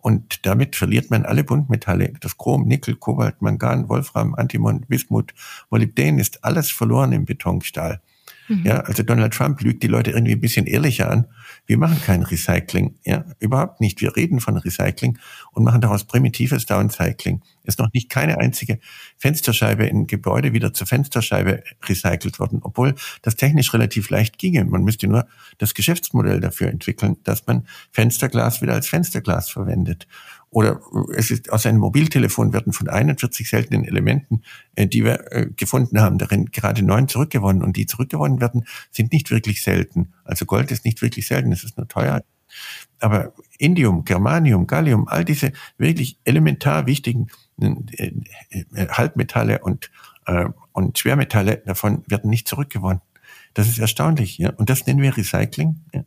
[0.00, 2.12] Und damit verliert man alle Buntmetalle.
[2.20, 5.34] Das Chrom, Nickel, Kobalt, Mangan, Wolfram, Antimon, Bismut,
[5.70, 8.00] Molybden ist alles verloren im Betonstahl.
[8.48, 8.64] Mhm.
[8.64, 11.26] Ja, also Donald Trump lügt die Leute irgendwie ein bisschen ehrlicher an.
[11.68, 14.00] Wir machen kein Recycling, ja, überhaupt nicht.
[14.00, 15.18] Wir reden von Recycling
[15.52, 17.42] und machen daraus primitives Downcycling.
[17.62, 18.78] Es ist noch nicht keine einzige
[19.18, 24.64] Fensterscheibe in Gebäude wieder zur Fensterscheibe recycelt worden, obwohl das technisch relativ leicht ginge.
[24.64, 25.26] Man müsste nur
[25.58, 30.06] das Geschäftsmodell dafür entwickeln, dass man Fensterglas wieder als Fensterglas verwendet.
[30.50, 30.80] Oder
[31.14, 34.42] es ist aus einem Mobiltelefon werden von 41 seltenen Elementen,
[34.76, 37.62] äh, die wir äh, gefunden haben, darin gerade neun zurückgewonnen.
[37.62, 40.12] Und die zurückgewonnen werden, sind nicht wirklich selten.
[40.24, 42.22] Also Gold ist nicht wirklich selten, es ist nur teuer.
[42.98, 47.28] Aber Indium, Germanium, Gallium, all diese wirklich elementar wichtigen
[47.60, 48.12] äh,
[48.88, 49.90] Halbmetalle und,
[50.72, 53.00] und Schwermetalle davon werden nicht zurückgewonnen.
[53.54, 54.38] Das ist erstaunlich.
[54.38, 54.50] Ja?
[54.50, 55.80] Und das nennen wir Recycling.
[55.92, 56.04] Ja?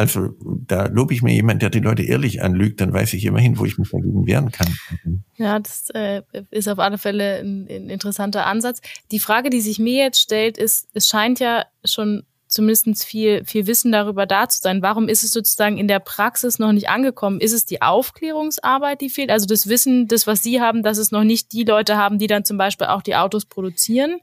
[0.00, 3.58] Also da lobe ich mir jemand, der die Leute ehrlich anlügt, dann weiß ich immerhin,
[3.58, 4.74] wo ich mich dagegen wehren kann.
[5.36, 8.80] Ja, das äh, ist auf alle Fälle ein, ein interessanter Ansatz.
[9.10, 13.66] Die Frage, die sich mir jetzt stellt, ist, es scheint ja schon zumindest viel, viel
[13.66, 14.80] Wissen darüber da zu sein.
[14.80, 17.38] Warum ist es sozusagen in der Praxis noch nicht angekommen?
[17.38, 19.28] Ist es die Aufklärungsarbeit, die fehlt?
[19.28, 22.26] Also das Wissen, das, was Sie haben, dass es noch nicht die Leute haben, die
[22.26, 24.20] dann zum Beispiel auch die Autos produzieren.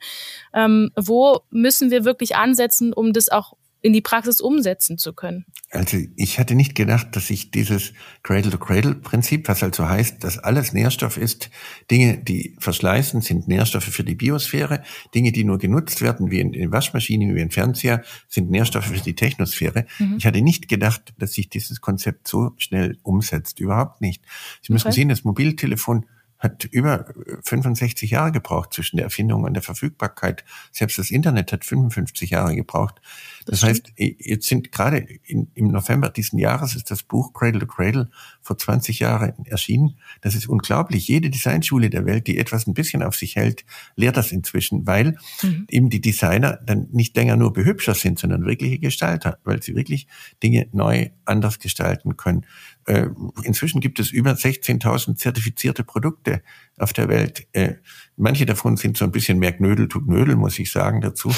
[0.55, 3.53] Ähm, wo müssen wir wirklich ansetzen, um das auch
[3.87, 5.45] in die Praxis umsetzen zu können?
[5.71, 11.17] Also ich hatte nicht gedacht, dass ich dieses Cradle-to-Cradle-Prinzip, was also heißt, dass alles Nährstoff
[11.17, 11.49] ist,
[11.89, 14.83] Dinge, die verschleißen, sind Nährstoffe für die Biosphäre,
[15.15, 18.99] Dinge, die nur genutzt werden, wie in, in Waschmaschinen, wie in Fernseher, sind Nährstoffe für
[18.99, 19.85] die Technosphäre.
[19.99, 20.15] Mhm.
[20.17, 23.59] Ich hatte nicht gedacht, dass sich dieses Konzept so schnell umsetzt.
[23.59, 24.23] Überhaupt nicht.
[24.61, 24.95] Sie müssen okay.
[24.95, 26.05] sehen, das Mobiltelefon
[26.39, 27.05] hat über
[27.43, 30.43] 65 Jahre gebraucht zwischen der Erfindung und der Verfügbarkeit.
[30.71, 33.01] Selbst das Internet hat 55 Jahre gebraucht.
[33.45, 37.61] Das, das heißt, jetzt sind gerade in, im November diesen Jahres ist das Buch Cradle
[37.61, 38.09] to Cradle
[38.41, 39.97] vor 20 Jahren erschienen.
[40.21, 41.07] Das ist unglaublich.
[41.07, 45.17] Jede Designschule der Welt, die etwas ein bisschen auf sich hält, lehrt das inzwischen, weil
[45.41, 45.65] mhm.
[45.69, 50.07] eben die Designer dann nicht länger nur Behübscher sind, sondern wirkliche Gestalter, weil sie wirklich
[50.43, 52.45] Dinge neu anders gestalten können.
[52.87, 53.09] Äh,
[53.43, 56.41] inzwischen gibt es über 16.000 zertifizierte Produkte
[56.77, 57.45] auf der Welt.
[57.51, 57.75] Äh,
[58.15, 61.29] manche davon sind so ein bisschen mehr Knödel tut Knödel, muss ich sagen dazu.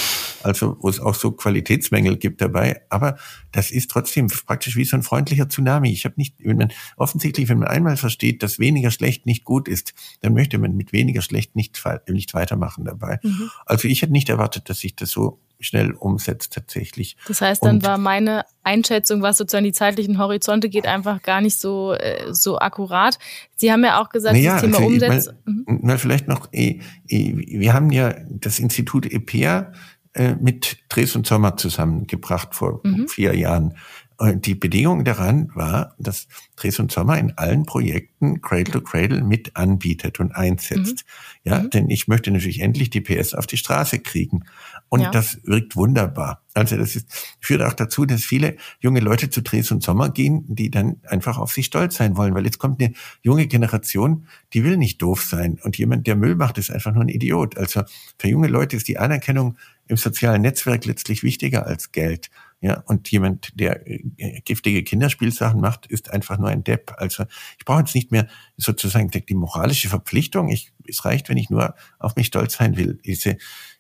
[0.44, 2.84] Also wo es auch so Qualitätsmängel gibt dabei.
[2.90, 3.18] Aber
[3.52, 5.92] das ist trotzdem praktisch wie so ein freundlicher Tsunami.
[5.92, 9.68] Ich habe nicht, wenn man offensichtlich, wenn man einmal versteht, dass weniger schlecht nicht gut
[9.68, 13.20] ist, dann möchte man mit weniger schlecht nicht, nicht weitermachen dabei.
[13.24, 13.50] Mhm.
[13.66, 17.18] Also ich hätte nicht erwartet, dass sich das so schnell umsetzt tatsächlich.
[17.28, 21.42] Das heißt, dann und war meine Einschätzung, was sozusagen die zeitlichen Horizonte geht, einfach gar
[21.42, 23.20] nicht so äh, so akkurat.
[23.56, 25.34] Sie haben ja auch gesagt, naja, das Thema also, Umsetzung.
[25.46, 29.74] Mal, mal vielleicht noch, äh, äh, wir haben ja das Institut EPEA
[30.14, 33.08] äh, mit Dres und Sommer zusammengebracht vor mhm.
[33.08, 33.76] vier Jahren.
[34.18, 39.24] Und die Bedingung daran war, dass Dres und Sommer in allen Projekten Cradle to Cradle
[39.24, 41.06] mit anbietet und einsetzt.
[41.46, 41.50] Mhm.
[41.50, 41.70] Ja, mhm.
[41.70, 44.44] denn ich möchte natürlich endlich die PS auf die Straße kriegen.
[44.90, 45.12] Und ja.
[45.12, 46.44] das wirkt wunderbar.
[46.56, 47.08] Also das ist,
[47.40, 51.38] führt auch dazu, dass viele junge Leute zu Dres und Sommer gehen, die dann einfach
[51.38, 55.24] auf sich stolz sein wollen, weil jetzt kommt eine junge Generation, die will nicht doof
[55.24, 55.60] sein.
[55.64, 57.58] Und jemand, der Müll macht, ist einfach nur ein Idiot.
[57.58, 57.84] Also
[58.18, 62.30] für junge Leute ist die Anerkennung im sozialen Netzwerk letztlich wichtiger als Geld.
[62.62, 66.94] Ja, und jemand, der äh, giftige Kinderspielsachen macht, ist einfach nur ein Depp.
[66.98, 67.24] Also
[67.58, 70.50] ich brauche jetzt nicht mehr sozusagen die moralische Verpflichtung.
[70.50, 73.00] Ich, es reicht, wenn ich nur auf mich stolz sein will.
[73.06, 73.38] Diese,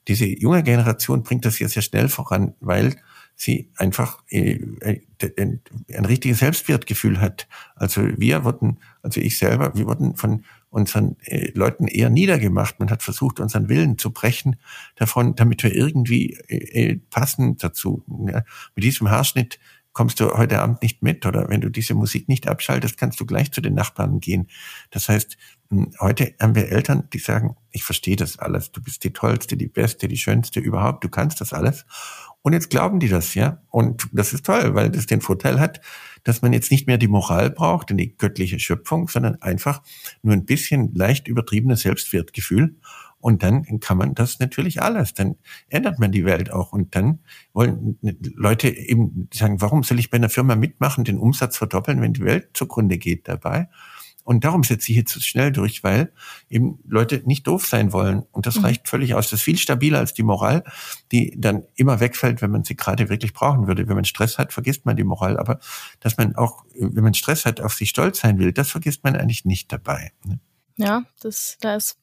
[0.07, 2.95] diese junge Generation bringt das hier sehr schnell voran, weil
[3.41, 5.01] sie einfach äh, äh
[5.37, 7.47] ein, richtiges Selbstwertgefühl hat.
[7.75, 12.79] Also wir wurden, also ich selber, wir wurden von unseren äh, Leuten eher niedergemacht.
[12.79, 14.57] Man hat versucht, unseren Willen zu brechen
[14.95, 16.37] davon, damit wir irgendwie
[17.09, 18.03] passen dazu.
[18.07, 19.59] Mit diesem Haarschnitt
[19.93, 23.25] kommst du heute Abend nicht mit oder wenn du diese Musik nicht abschaltest, kannst du
[23.25, 24.47] gleich zu den Nachbarn gehen.
[24.91, 25.37] Das heißt,
[25.69, 29.57] hm, heute haben wir Eltern, die sagen, ich verstehe das alles, du bist die tollste,
[29.57, 31.85] die beste, die schönste überhaupt, du kannst das alles.
[32.41, 33.61] Und jetzt glauben die das, ja.
[33.69, 35.81] Und das ist toll, weil das den Vorteil hat,
[36.23, 39.81] dass man jetzt nicht mehr die Moral braucht und die göttliche Schöpfung, sondern einfach
[40.21, 42.75] nur ein bisschen leicht übertriebenes Selbstwertgefühl.
[43.21, 45.13] Und dann kann man das natürlich alles.
[45.13, 45.35] Dann
[45.67, 46.71] ändert man die Welt auch.
[46.71, 47.19] Und dann
[47.51, 47.97] wollen
[48.35, 52.23] Leute eben sagen, warum soll ich bei einer Firma mitmachen, den Umsatz verdoppeln, wenn die
[52.23, 53.67] Welt zugrunde geht dabei?
[54.29, 56.11] Und darum setze ich jetzt so schnell durch, weil
[56.51, 58.27] eben Leute nicht doof sein wollen.
[58.31, 58.65] Und das mhm.
[58.65, 59.31] reicht völlig aus.
[59.31, 60.63] Das ist viel stabiler als die Moral,
[61.11, 63.87] die dann immer wegfällt, wenn man sie gerade wirklich brauchen würde.
[63.87, 65.39] Wenn man Stress hat, vergisst man die Moral.
[65.39, 65.59] Aber
[65.99, 69.15] dass man auch, wenn man Stress hat, auf sich stolz sein will, das vergisst man
[69.15, 70.11] eigentlich nicht dabei.
[70.23, 70.39] Ne?
[70.77, 71.97] Ja, das, da ist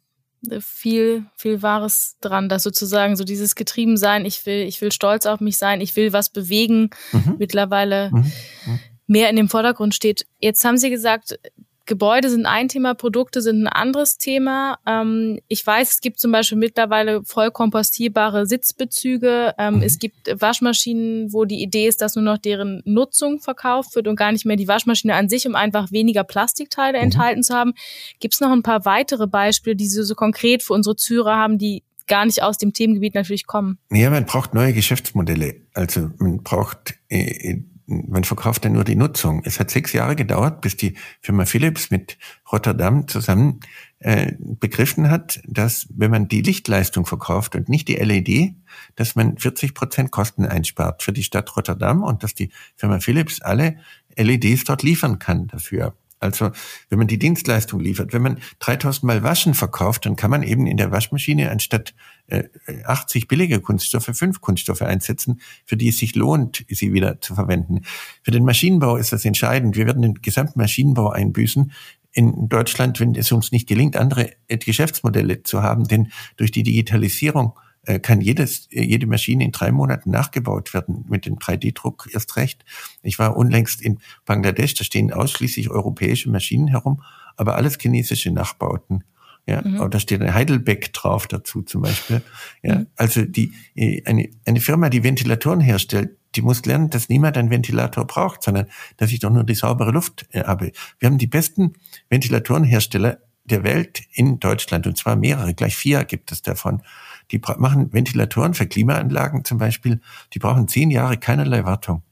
[0.59, 5.39] viel, viel Wahres dran, dass sozusagen so dieses Getriebensein, ich will, ich will stolz auf
[5.39, 7.37] mich sein, ich will was bewegen, mhm.
[7.39, 8.33] mittlerweile mhm.
[8.67, 8.81] mhm.
[9.07, 10.27] mehr in dem Vordergrund steht.
[10.41, 11.39] Jetzt haben Sie gesagt,
[11.87, 14.79] Gebäude sind ein Thema, Produkte sind ein anderes Thema.
[14.87, 19.55] Ähm, ich weiß, es gibt zum Beispiel mittlerweile voll kompostierbare Sitzbezüge.
[19.57, 19.83] Ähm, mhm.
[19.83, 24.17] Es gibt Waschmaschinen, wo die Idee ist, dass nur noch deren Nutzung verkauft wird und
[24.17, 27.05] gar nicht mehr die Waschmaschine an sich, um einfach weniger Plastikteile mhm.
[27.05, 27.73] enthalten zu haben.
[28.19, 31.57] Gibt es noch ein paar weitere Beispiele, die Sie so konkret für unsere Zuhörer haben,
[31.57, 33.79] die gar nicht aus dem Themengebiet natürlich kommen?
[33.91, 35.57] Ja, man braucht neue Geschäftsmodelle.
[35.75, 39.43] Also man braucht äh, man verkauft ja nur die Nutzung.
[39.45, 42.19] Es hat sechs Jahre gedauert, bis die Firma Philips mit
[42.51, 43.61] Rotterdam zusammen
[44.01, 48.55] äh, begriffen hat, dass wenn man die Lichtleistung verkauft und nicht die LED,
[48.97, 53.41] dass man 40 Prozent Kosten einspart für die Stadt Rotterdam und dass die Firma Philips
[53.41, 53.79] alle
[54.17, 55.95] LEDs dort liefern kann dafür.
[56.19, 56.51] Also
[56.89, 60.67] wenn man die Dienstleistung liefert, wenn man 3000 Mal Waschen verkauft, dann kann man eben
[60.67, 61.95] in der Waschmaschine anstatt
[62.29, 62.45] äh,
[62.85, 67.83] 80 billige Kunststoffe fünf Kunststoffe einsetzen, für die es sich lohnt, sie wieder zu verwenden.
[68.23, 69.77] Für den Maschinenbau ist das entscheidend.
[69.77, 71.73] Wir werden den gesamten Maschinenbau einbüßen
[72.13, 77.53] in Deutschland, wenn es uns nicht gelingt, andere Geschäftsmodelle zu haben, denn durch die Digitalisierung
[77.59, 77.66] äh,
[77.99, 82.65] kann jedes, äh, jede Maschine in drei Monaten nachgebaut werden, mit dem 3D-Druck erst recht.
[83.03, 87.03] Ich war unlängst in Bangladesch, da stehen ausschließlich europäische Maschinen herum,
[87.37, 89.05] aber alles chinesische Nachbauten.
[89.49, 89.91] Ja, mhm.
[89.91, 92.21] da steht ein Heidelbeck drauf dazu zum Beispiel.
[92.63, 92.87] Ja, mhm.
[92.97, 97.51] also die, äh, eine, eine Firma, die Ventilatoren herstellt, die muss lernen, dass niemand einen
[97.51, 100.73] Ventilator braucht, sondern dass ich doch nur die saubere Luft habe.
[100.99, 101.75] Wir haben die besten
[102.11, 106.83] Ventilatorenhersteller der Welt in Deutschland und zwar mehrere, gleich vier gibt es davon
[107.31, 110.01] die machen Ventilatoren für Klimaanlagen zum Beispiel,
[110.35, 112.03] die brauchen zehn Jahre keinerlei Wartung.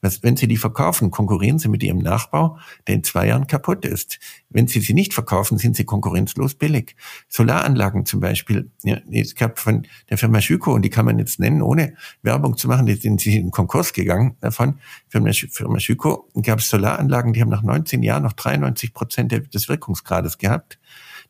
[0.00, 4.18] Wenn Sie die verkaufen, konkurrieren Sie mit Ihrem Nachbau, der in zwei Jahren kaputt ist.
[4.48, 6.96] Wenn Sie sie nicht verkaufen, sind Sie konkurrenzlos billig.
[7.28, 8.70] Solaranlagen zum Beispiel.
[8.82, 12.56] Ja, es gab von der Firma Schüko, und die kann man jetzt nennen, ohne Werbung
[12.56, 14.78] zu machen, die sind sie in Konkurs gegangen davon.
[15.08, 19.68] Firma, Firma Schüko gab es Solaranlagen, die haben nach 19 Jahren noch 93 Prozent des
[19.68, 20.78] Wirkungsgrades gehabt.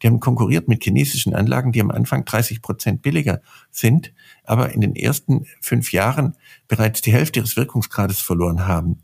[0.02, 4.12] Die haben konkurriert mit chinesischen Anlagen, die am Anfang 30 Prozent billiger sind,
[4.44, 6.36] aber in den ersten fünf Jahren
[6.68, 9.02] bereits die Hälfte ihres Wirkungsgrades verloren haben.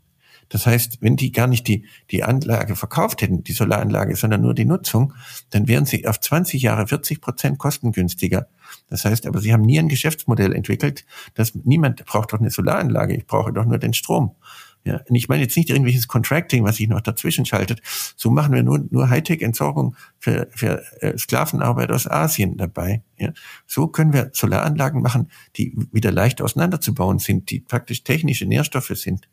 [0.49, 4.53] Das heißt, wenn die gar nicht die, die Anlage verkauft hätten, die Solaranlage, sondern nur
[4.53, 5.13] die Nutzung,
[5.49, 8.47] dann wären sie auf 20 Jahre 40 Prozent kostengünstiger.
[8.87, 13.15] Das heißt aber, sie haben nie ein Geschäftsmodell entwickelt, dass niemand braucht doch eine Solaranlage,
[13.15, 14.35] ich brauche doch nur den Strom.
[14.85, 17.81] Ja, und ich meine jetzt nicht irgendwelches Contracting, was sich noch dazwischen schaltet.
[18.15, 23.01] So machen wir nur, nur Hightech-Entsorgung für, für äh, Sklavenarbeit aus Asien dabei.
[23.17, 23.33] Ja.
[23.65, 29.27] So können wir Solaranlagen machen, die wieder leicht auseinanderzubauen sind, die praktisch technische Nährstoffe sind.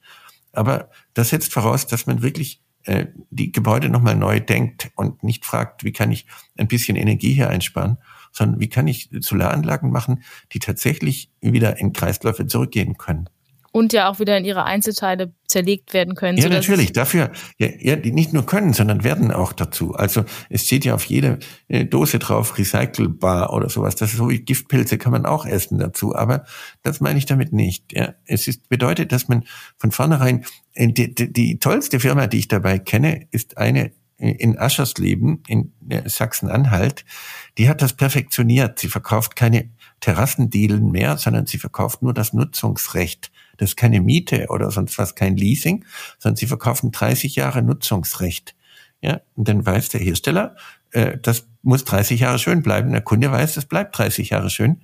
[0.52, 5.44] Aber das setzt voraus, dass man wirklich äh, die Gebäude nochmal neu denkt und nicht
[5.44, 6.24] fragt, wie kann ich
[6.56, 7.98] ein bisschen Energie hier einsparen,
[8.32, 13.28] sondern wie kann ich Solaranlagen machen, die tatsächlich wieder in Kreisläufe zurückgehen können
[13.72, 16.36] und ja auch wieder in ihre Einzelteile zerlegt werden können.
[16.36, 16.92] Ja, natürlich.
[16.92, 19.94] Dafür, ja, ja, die nicht nur können, sondern werden auch dazu.
[19.94, 23.96] Also es steht ja auf jeder äh, Dose drauf, recycelbar oder sowas.
[23.96, 26.14] Das ist so wie Giftpilze kann man auch essen dazu.
[26.14, 26.44] Aber
[26.82, 27.92] das meine ich damit nicht.
[27.92, 29.44] Ja, es ist, bedeutet, dass man
[29.78, 34.32] von vornherein, äh, die, die, die tollste Firma, die ich dabei kenne, ist eine äh,
[34.32, 35.72] in Aschersleben in
[36.04, 37.06] Sachsen-Anhalt.
[37.56, 38.78] Die hat das perfektioniert.
[38.78, 43.30] Sie verkauft keine Terrassendealen mehr, sondern sie verkauft nur das Nutzungsrecht
[43.62, 45.84] das ist keine Miete oder sonst was, kein Leasing,
[46.18, 48.56] sondern sie verkaufen 30 Jahre Nutzungsrecht.
[49.00, 50.56] Ja, und dann weiß der Hersteller,
[50.90, 52.90] äh, das muss 30 Jahre schön bleiben.
[52.90, 54.82] Der Kunde weiß, es bleibt 30 Jahre schön.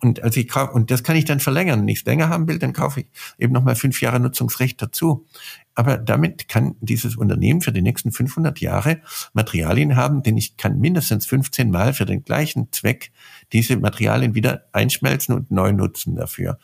[0.00, 1.80] Und als ich und das kann ich dann verlängern.
[1.80, 3.06] Wenn ich es länger haben will, dann kaufe ich
[3.38, 5.26] eben nochmal fünf Jahre Nutzungsrecht dazu.
[5.74, 9.00] Aber damit kann dieses Unternehmen für die nächsten 500 Jahre
[9.32, 13.10] Materialien haben, denn ich kann mindestens 15 Mal für den gleichen Zweck
[13.52, 16.58] diese Materialien wieder einschmelzen und neu nutzen dafür.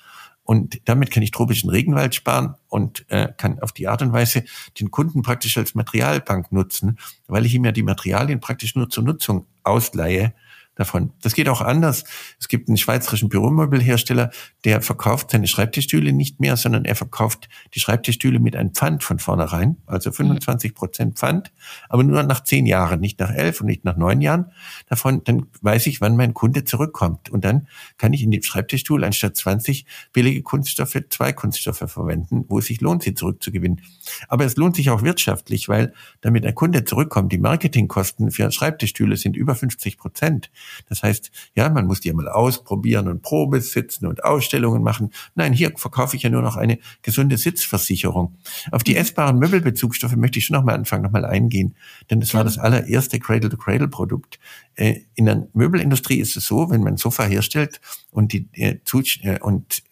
[0.45, 4.45] Und damit kann ich tropischen Regenwald sparen und äh, kann auf die Art und Weise
[4.79, 9.05] den Kunden praktisch als Materialbank nutzen, weil ich ihm ja die Materialien praktisch nur zur
[9.05, 10.35] Nutzung ausleihe
[10.75, 11.13] davon.
[11.23, 12.05] Das geht auch anders.
[12.41, 14.31] Es gibt einen schweizerischen Büromöbelhersteller,
[14.65, 19.19] der verkauft seine Schreibtischstühle nicht mehr, sondern er verkauft die Schreibtischstühle mit einem Pfand von
[19.19, 20.75] vornherein, also 25 mhm.
[20.75, 21.53] Prozent Pfand,
[21.89, 24.53] aber nur nach zehn Jahren, nicht nach elf und nicht nach neun Jahren.
[24.89, 27.31] Davon, dann weiß ich, wann mein Kunde zurückkommt.
[27.31, 32.59] Und dann kann ich in dem Schreibtischstuhl anstatt 20 billige Kunststoffe zwei Kunststoffe verwenden, wo
[32.59, 33.81] es sich lohnt, sie zurückzugewinnen.
[34.29, 39.17] Aber es lohnt sich auch wirtschaftlich, weil damit ein Kunde zurückkommt, die Marketingkosten für Schreibtischstühle
[39.17, 40.51] sind über 50 Prozent.
[40.89, 45.11] Das heißt, ja, man muss die einmal ausprobieren und Probe sitzen und Ausstellungen machen.
[45.35, 48.37] Nein, hier verkaufe ich ja nur noch eine gesunde Sitzversicherung.
[48.71, 48.99] Auf die mhm.
[48.99, 51.77] essbaren Möbelbezugsstoffe möchte ich schon noch mal anfangen, noch mal eingehen,
[52.11, 54.39] denn das war das allererste Cradle-to-Cradle-Produkt.
[54.77, 58.79] Äh, in der Möbelindustrie ist es so, wenn man ein Sofa herstellt und die, äh,
[59.25, 59.83] äh, und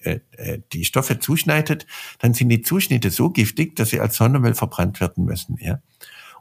[0.73, 1.87] die Stoffe zuschneidet,
[2.19, 5.57] dann sind die Zuschnitte so giftig, dass sie als Sondermüll verbrannt werden müssen.
[5.61, 5.81] Ja?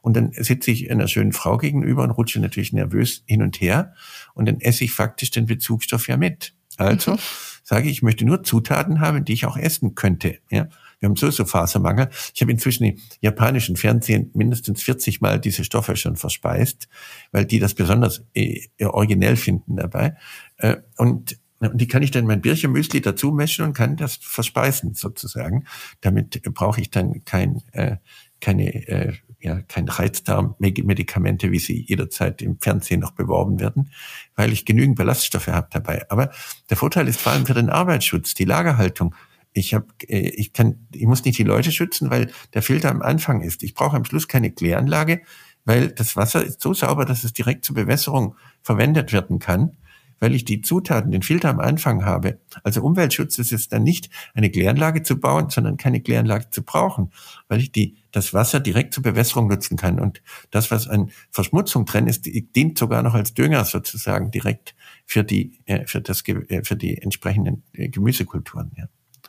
[0.02, 3.94] Und dann sitze ich einer schönen Frau gegenüber und rutsche natürlich nervös hin und her.
[4.34, 6.54] Und dann esse ich faktisch den Bezugsstoff ja mit.
[6.78, 7.20] Also mhm.
[7.64, 10.40] sage ich, ich möchte nur Zutaten haben, die ich auch essen könnte.
[10.50, 10.68] Ja?
[11.00, 12.10] Wir haben sowieso Fasermangel.
[12.34, 16.88] Ich habe inzwischen im japanischen Fernsehen mindestens 40 Mal diese Stoffe schon verspeist,
[17.32, 20.16] weil die das besonders äh, originell finden dabei.
[20.58, 24.96] Äh, und und die kann ich dann mein Birchermüsli dazu mischen und kann das verspeisen
[24.96, 25.66] sozusagen.
[26.02, 27.98] Damit brauche ich dann kein, äh,
[28.40, 33.92] keine äh, ja kein Reizdarm-Medikamente, wie sie jederzeit im Fernsehen noch beworben werden,
[34.36, 36.10] weil ich genügend Ballaststoffe habe dabei.
[36.10, 36.32] Aber
[36.70, 39.16] der Vorteil ist vor allem für den Arbeitsschutz, die Lagerhaltung.
[39.54, 43.02] Ich habe, äh, ich kann, ich muss nicht die Leute schützen, weil der Filter am
[43.02, 43.64] Anfang ist.
[43.64, 45.22] Ich brauche am Schluss keine Kläranlage,
[45.66, 49.78] weil das Wasser ist so sauber, dass es direkt zur Bewässerung verwendet werden kann
[50.22, 52.40] weil ich die Zutaten, den Filter am Anfang habe.
[52.64, 57.12] Also Umweltschutz ist es dann nicht, eine Kläranlage zu bauen, sondern keine Kläranlage zu brauchen,
[57.50, 60.00] weil ich die, das Wasser direkt zur Bewässerung nutzen kann.
[60.00, 65.24] Und das, was an Verschmutzung drin ist, dient sogar noch als Dünger sozusagen direkt für
[65.24, 68.72] die, äh, für das, äh, für die entsprechenden äh, Gemüsekulturen.
[68.78, 68.86] Ja.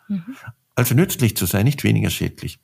[0.08, 0.36] Mhm.
[0.74, 2.60] Also nützlich zu sein, nicht weniger schädlich.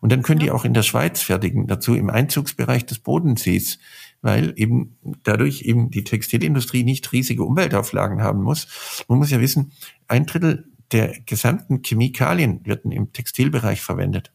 [0.00, 0.46] Und dann können ja.
[0.46, 3.78] die auch in der Schweiz fertigen, dazu im Einzugsbereich des Bodensees
[4.24, 9.04] weil eben dadurch eben die Textilindustrie nicht riesige Umweltauflagen haben muss.
[9.06, 9.72] Man muss ja wissen,
[10.08, 14.32] ein Drittel der gesamten Chemikalien werden im Textilbereich verwendet.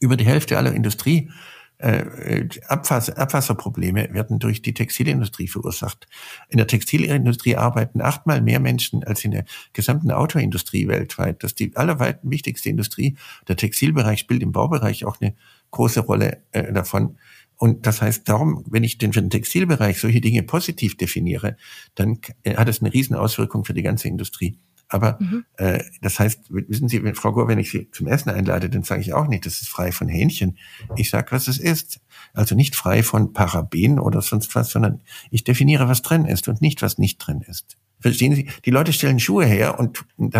[0.00, 1.30] Über die Hälfte aller Industrie
[1.78, 6.06] äh, Abwasser, Abwasserprobleme werden durch die Textilindustrie verursacht.
[6.48, 11.42] In der Textilindustrie arbeiten achtmal mehr Menschen als in der gesamten Autoindustrie weltweit.
[11.42, 13.16] Das ist die allerweit wichtigste Industrie.
[13.48, 15.34] Der Textilbereich spielt im Baubereich auch eine
[15.70, 17.16] große Rolle äh, davon.
[17.56, 21.56] Und das heißt, darum, wenn ich den, für den Textilbereich solche Dinge positiv definiere,
[21.94, 24.58] dann äh, hat es eine riesen Auswirkung für die ganze Industrie.
[24.88, 25.44] Aber mhm.
[25.56, 28.84] äh, das heißt, wissen Sie, wenn, Frau Gore, wenn ich Sie zum Essen einlade, dann
[28.84, 30.58] sage ich auch nicht, das ist frei von Hähnchen.
[30.96, 32.00] Ich sage, was es ist.
[32.32, 36.60] Also nicht frei von Paraben oder sonst was, sondern ich definiere, was drin ist und
[36.60, 37.76] nicht, was nicht drin ist.
[37.98, 38.48] Verstehen Sie?
[38.64, 40.36] Die Leute stellen Schuhe her und, und,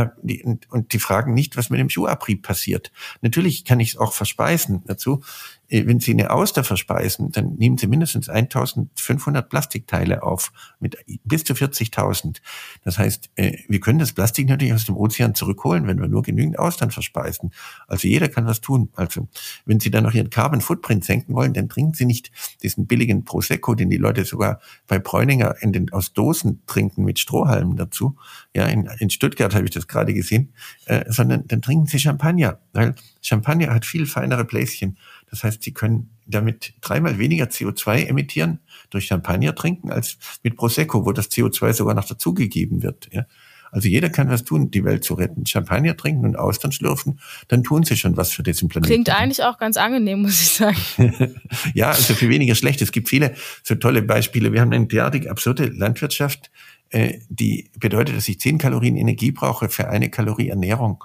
[0.70, 2.92] und die fragen nicht, was mit dem Schuhabrieb passiert.
[3.22, 5.22] Natürlich kann ich es auch verspeisen dazu.
[5.68, 11.44] Äh, wenn Sie eine Auster verspeisen, dann nehmen Sie mindestens 1500 Plastikteile auf, mit bis
[11.44, 12.38] zu 40.000.
[12.85, 16.22] Das heißt, äh, wir können das Plastik natürlich aus dem Ozean zurückholen, wenn wir nur
[16.22, 17.52] genügend Austern verspeisen.
[17.87, 18.90] Also jeder kann was tun.
[18.94, 19.29] Also
[19.64, 22.31] wenn Sie dann noch Ihren Carbon Footprint senken wollen, dann trinken Sie nicht
[22.62, 27.18] diesen billigen Prosecco, den die Leute sogar bei Bräuninger in den, aus Dosen trinken mit
[27.18, 28.16] Strohhalmen dazu.
[28.55, 30.52] Ja, in, in Stuttgart habe ich das gerade gesehen,
[30.87, 32.94] äh, sondern dann trinken Sie Champagner, weil
[33.26, 34.98] Champagner hat viel feinere Bläschen.
[35.30, 38.60] Das heißt, sie können damit dreimal weniger CO2 emittieren
[38.90, 43.08] durch Champagner trinken als mit Prosecco, wo das CO2 sogar noch dazugegeben wird.
[43.12, 43.26] Ja.
[43.72, 45.44] Also jeder kann was tun, die Welt zu retten.
[45.44, 48.92] Champagner trinken und Austern schlürfen, dann tun sie schon was für diesen Planeten.
[48.92, 50.76] Klingt eigentlich auch ganz angenehm, muss ich sagen.
[51.74, 52.80] ja, also für weniger schlecht.
[52.80, 53.34] Es gibt viele
[53.64, 54.52] so tolle Beispiele.
[54.52, 56.50] Wir haben eine derartig absurde Landwirtschaft,
[56.90, 61.02] äh, die bedeutet, dass ich zehn Kalorien Energie brauche für eine Kalorie Ernährung.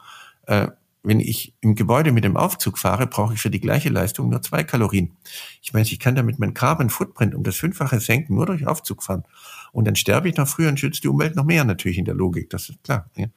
[1.04, 4.42] Wenn ich im Gebäude mit dem Aufzug fahre, brauche ich für die gleiche Leistung nur
[4.44, 5.18] zwei Kalorien.
[5.62, 9.02] Ich meine, ich kann damit mein Carbon Footprint um das Fünffache senken, nur durch Aufzug
[9.02, 9.24] fahren.
[9.72, 12.14] Und dann sterbe ich noch früher und schütze die Umwelt noch mehr natürlich in der
[12.14, 12.52] Logik.
[12.52, 13.10] Das ist klar.
[13.16, 13.28] Ja.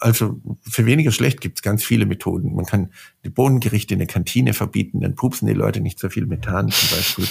[0.00, 2.54] Also für weniger schlecht gibt es ganz viele Methoden.
[2.54, 2.92] Man kann
[3.24, 6.96] die Bohnengerichte in der Kantine verbieten, dann pupsen die Leute nicht so viel Methan zum
[6.96, 7.28] Beispiel.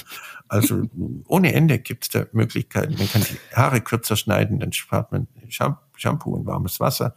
[0.48, 0.84] Also
[1.26, 2.96] ohne Ende gibt es da Möglichkeiten.
[3.00, 7.16] Man kann die Haare kürzer schneiden, dann spart man Shampoo und warmes Wasser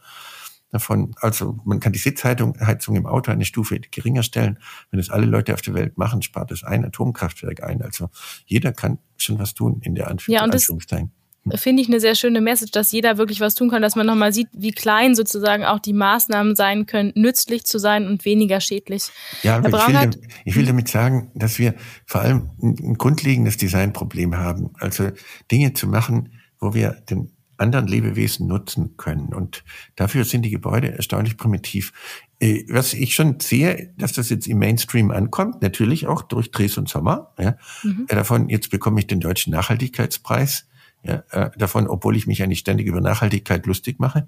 [0.71, 1.13] davon.
[1.19, 4.59] Also man kann die Sitzheizung Heizung im Auto eine Stufe geringer stellen.
[4.91, 7.81] Wenn es alle Leute auf der Welt machen, spart es ein Atomkraftwerk ein.
[7.81, 8.09] Also
[8.45, 10.33] jeder kann schon was tun in der Anführungszeichen.
[10.33, 13.81] Ja, und das finde ich eine sehr schöne Message, dass jeder wirklich was tun kann,
[13.81, 18.07] dass man nochmal sieht, wie klein sozusagen auch die Maßnahmen sein können, nützlich zu sein
[18.07, 19.09] und weniger schädlich.
[19.41, 24.37] Ja, aber ich will, ich will damit sagen, dass wir vor allem ein grundlegendes Designproblem
[24.37, 24.71] haben.
[24.79, 25.09] Also
[25.51, 29.33] Dinge zu machen, wo wir den anderen Lebewesen nutzen können.
[29.33, 29.63] Und
[29.95, 31.91] dafür sind die Gebäude erstaunlich primitiv.
[32.39, 36.77] Äh, was ich schon sehe, dass das jetzt im Mainstream ankommt, natürlich auch durch Dres
[36.77, 37.33] und Sommer.
[37.37, 37.57] Ja.
[37.83, 38.05] Mhm.
[38.07, 40.65] Äh, davon, jetzt bekomme ich den Deutschen Nachhaltigkeitspreis.
[41.01, 44.27] Ja, äh, davon, obwohl ich mich eigentlich ständig über Nachhaltigkeit lustig mache.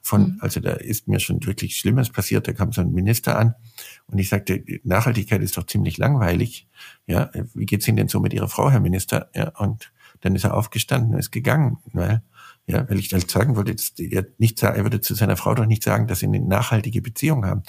[0.00, 0.38] Von, mhm.
[0.40, 2.46] also da ist mir schon wirklich Schlimmes passiert.
[2.46, 3.54] Da kam so ein Minister an
[4.06, 6.68] und ich sagte, Nachhaltigkeit ist doch ziemlich langweilig.
[7.06, 9.30] Ja, wie geht's Ihnen denn so mit Ihrer Frau, Herr Minister?
[9.34, 12.22] Ja, und dann ist er aufgestanden und ist gegangen, weil
[12.66, 15.82] ja, weil ich halt sagen wollte, er, nicht, er würde zu seiner Frau doch nicht
[15.82, 17.62] sagen, dass sie eine nachhaltige Beziehung haben.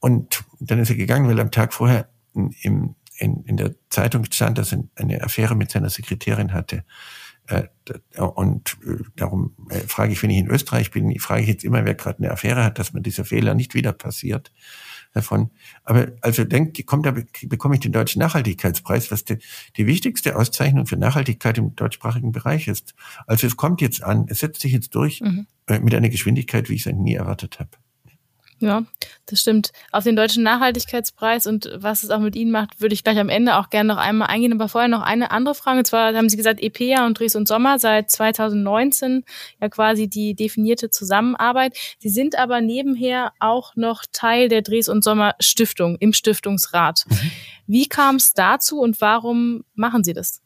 [0.00, 4.58] Und dann ist er gegangen, weil am Tag vorher im, in, in der Zeitung stand,
[4.58, 6.84] dass er eine Affäre mit seiner Sekretärin hatte.
[7.46, 7.64] Äh,
[8.20, 11.84] und äh, darum äh, frage ich, wenn ich in Österreich bin, frage ich jetzt immer,
[11.84, 14.52] wer gerade eine Affäre hat, dass mir dieser Fehler nicht wieder passiert
[15.12, 15.50] davon.
[15.84, 19.38] Aber also denkt, kommt da bekomme ich den deutschen Nachhaltigkeitspreis, was die,
[19.76, 22.94] die wichtigste Auszeichnung für Nachhaltigkeit im deutschsprachigen Bereich ist.
[23.26, 25.46] Also es kommt jetzt an, es setzt sich jetzt durch mhm.
[25.66, 27.70] äh, mit einer Geschwindigkeit, wie ich es nie erwartet habe.
[28.60, 28.82] Ja,
[29.26, 29.70] das stimmt.
[29.92, 33.28] Auf den deutschen Nachhaltigkeitspreis und was es auch mit Ihnen macht, würde ich gleich am
[33.28, 34.52] Ende auch gerne noch einmal eingehen.
[34.52, 35.78] Aber vorher noch eine andere Frage.
[35.78, 39.24] Und zwar haben Sie gesagt, EPA und Dres und Sommer seit 2019
[39.60, 41.76] ja quasi die definierte Zusammenarbeit.
[41.98, 47.04] Sie sind aber nebenher auch noch Teil der Dres und Sommer Stiftung im Stiftungsrat.
[47.08, 47.30] Mhm.
[47.68, 50.42] Wie kam es dazu und warum machen Sie das?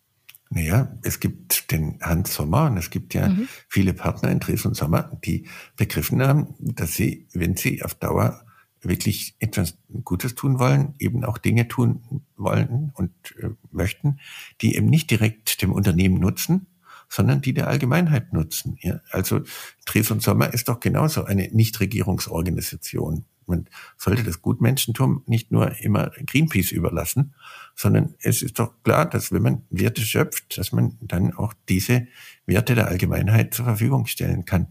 [0.54, 3.48] Naja, es gibt den Hans Sommer und es gibt ja mhm.
[3.68, 8.44] viele Partner in Dres und Sommer, die begriffen haben, dass sie, wenn sie auf Dauer
[8.82, 14.18] wirklich etwas Gutes tun wollen, eben auch Dinge tun wollen und äh, möchten,
[14.60, 16.66] die eben nicht direkt dem Unternehmen nutzen,
[17.08, 18.76] sondern die der Allgemeinheit nutzen.
[18.82, 19.00] Ja?
[19.10, 19.40] Also
[19.86, 26.10] Dres und Sommer ist doch genauso eine Nichtregierungsorganisation man sollte das Gutmenschentum nicht nur immer
[26.26, 27.34] Greenpeace überlassen,
[27.82, 32.06] sondern es ist doch klar, dass wenn man Werte schöpft, dass man dann auch diese
[32.46, 34.68] Werte der Allgemeinheit zur Verfügung stellen kann.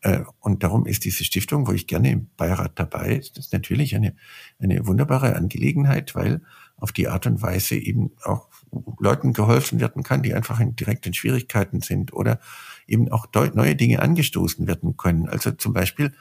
[0.00, 3.96] Äh, und darum ist diese Stiftung, wo ich gerne im Beirat dabei ist, das natürlich
[3.96, 4.14] eine,
[4.60, 6.40] eine wunderbare Angelegenheit, weil
[6.76, 8.48] auf die Art und Weise eben auch
[8.98, 12.40] Leuten geholfen werden kann, die einfach in, direkt in Schwierigkeiten sind oder
[12.86, 15.28] eben auch neue Dinge angestoßen werden können.
[15.28, 16.12] Also zum Beispiel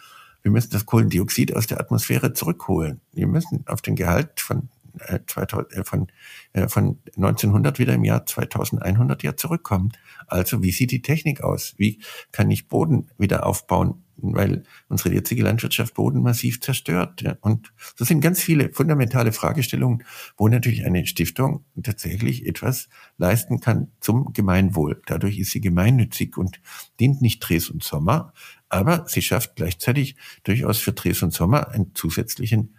[0.43, 3.01] wir müssen das Kohlendioxid aus der Atmosphäre zurückholen.
[3.13, 4.69] Wir müssen auf den Gehalt von,
[4.99, 6.07] äh, 2000, äh, von,
[6.53, 9.91] äh, von 1900 wieder im Jahr 2100 ja zurückkommen.
[10.27, 11.73] Also wie sieht die Technik aus?
[11.77, 14.03] Wie kann ich Boden wieder aufbauen?
[14.23, 17.21] Weil unsere jetzige Landwirtschaft Boden massiv zerstört.
[17.23, 17.37] Ja.
[17.41, 20.03] Und das sind ganz viele fundamentale Fragestellungen,
[20.37, 22.87] wo natürlich eine Stiftung tatsächlich etwas
[23.17, 25.01] leisten kann zum Gemeinwohl.
[25.07, 26.61] Dadurch ist sie gemeinnützig und
[26.99, 28.33] dient nicht Dres und Sommer,
[28.69, 32.75] aber sie schafft gleichzeitig durchaus für Dres und Sommer einen zusätzlichen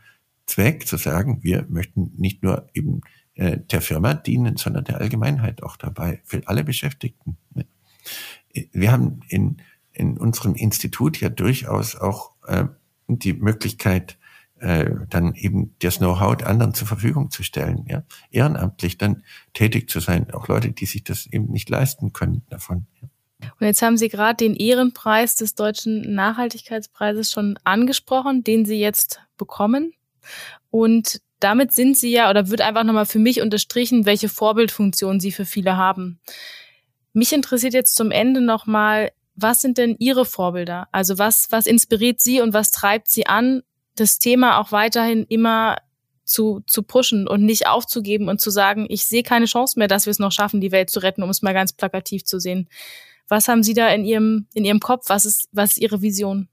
[0.47, 3.01] Zweck zu sagen, wir möchten nicht nur eben
[3.35, 7.39] äh, der Firma dienen, sondern der Allgemeinheit auch dabei, für alle Beschäftigten.
[8.73, 9.59] Wir haben in,
[9.93, 12.67] in unserem Institut ja durchaus auch äh,
[13.09, 14.19] die Möglichkeit,
[14.61, 19.25] äh, dann eben das Know-how anderen zur Verfügung zu stellen, ja, ehrenamtlich dann
[19.55, 22.87] tätig zu sein, auch Leute, die sich das eben nicht leisten können davon.
[23.59, 29.21] Und jetzt haben Sie gerade den Ehrenpreis des Deutschen Nachhaltigkeitspreises schon angesprochen, den Sie jetzt
[29.37, 29.95] bekommen.
[30.71, 35.33] Und damit sind Sie ja, oder wird einfach nochmal für mich unterstrichen, welche Vorbildfunktion Sie
[35.33, 36.21] für viele haben.
[37.13, 40.89] Mich interessiert jetzt zum Ende nochmal, was sind denn Ihre Vorbilder?
[40.93, 43.63] Also was, was inspiriert Sie und was treibt Sie an,
[43.97, 45.77] das Thema auch weiterhin immer
[46.25, 50.07] zu, zu pushen und nicht aufzugeben und zu sagen, ich sehe keine Chance mehr, dass
[50.07, 52.69] wir es noch schaffen, die Welt zu retten, um es mal ganz plakativ zu sehen.
[53.29, 55.09] Was haben Sie da in Ihrem, in Ihrem Kopf?
[55.09, 56.49] Was ist, was ist Ihre Vision?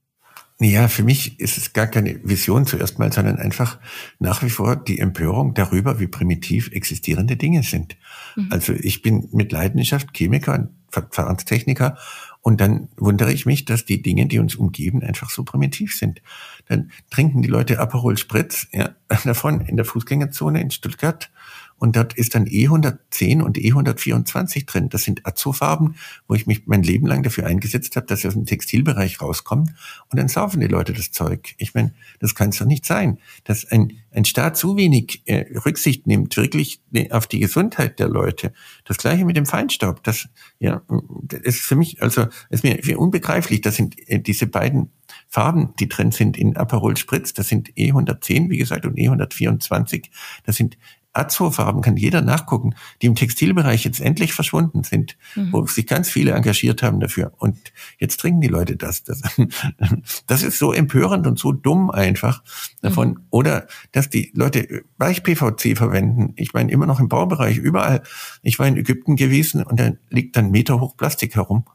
[0.62, 3.80] Ja, für mich ist es gar keine Vision zuerst mal, sondern einfach
[4.20, 7.96] nach wie vor die Empörung darüber, wie primitiv existierende Dinge sind.
[8.36, 8.48] Mhm.
[8.52, 11.98] Also ich bin mit Leidenschaft Chemiker und Verfahrenstechniker
[12.42, 16.22] und dann wundere ich mich, dass die Dinge, die uns umgeben, einfach so primitiv sind.
[16.68, 21.32] Dann trinken die Leute Aperol Spritz ja, davon in der Fußgängerzone in Stuttgart
[21.80, 24.90] und dort ist dann E110 und E124 drin.
[24.90, 25.96] Das sind Azufarben,
[26.28, 29.76] wo ich mich mein Leben lang dafür eingesetzt habe, dass sie aus dem Textilbereich rauskommen
[30.10, 31.56] und dann saufen die Leute das Zeug.
[31.58, 35.46] Ich meine, das kann es doch nicht sein, dass ein, ein Staat so wenig äh,
[35.66, 38.54] Rücksicht nimmt, wirklich auf die Gesundheit der Leute.
[38.86, 40.04] Das gleiche mit dem Feinstaub.
[40.04, 40.28] Das,
[40.60, 40.82] ja,
[41.24, 43.62] das ist für mich, also, ist mir unbegreiflich.
[43.62, 44.92] Das sind äh, diese beiden
[45.28, 47.34] Farben, die drin sind in Aperol Spritz.
[47.34, 50.10] Das sind E110, wie gesagt, und E124.
[50.44, 50.78] Das sind
[51.14, 55.52] Azo-Farben, kann jeder nachgucken, die im Textilbereich jetzt endlich verschwunden sind, mhm.
[55.52, 57.34] wo sich ganz viele engagiert haben dafür.
[57.38, 57.58] Und
[57.98, 59.04] jetzt trinken die Leute das.
[59.04, 59.22] Das,
[60.28, 62.44] das ist so empörend und so dumm einfach
[62.82, 63.10] davon.
[63.10, 63.24] Mhm.
[63.32, 66.34] Oder dass die Leute Weich-PVC verwenden.
[66.36, 68.04] Ich meine, immer noch im Baubereich, überall.
[68.44, 71.66] Ich war in Ägypten gewesen und da liegt dann Meter hoch Plastik herum.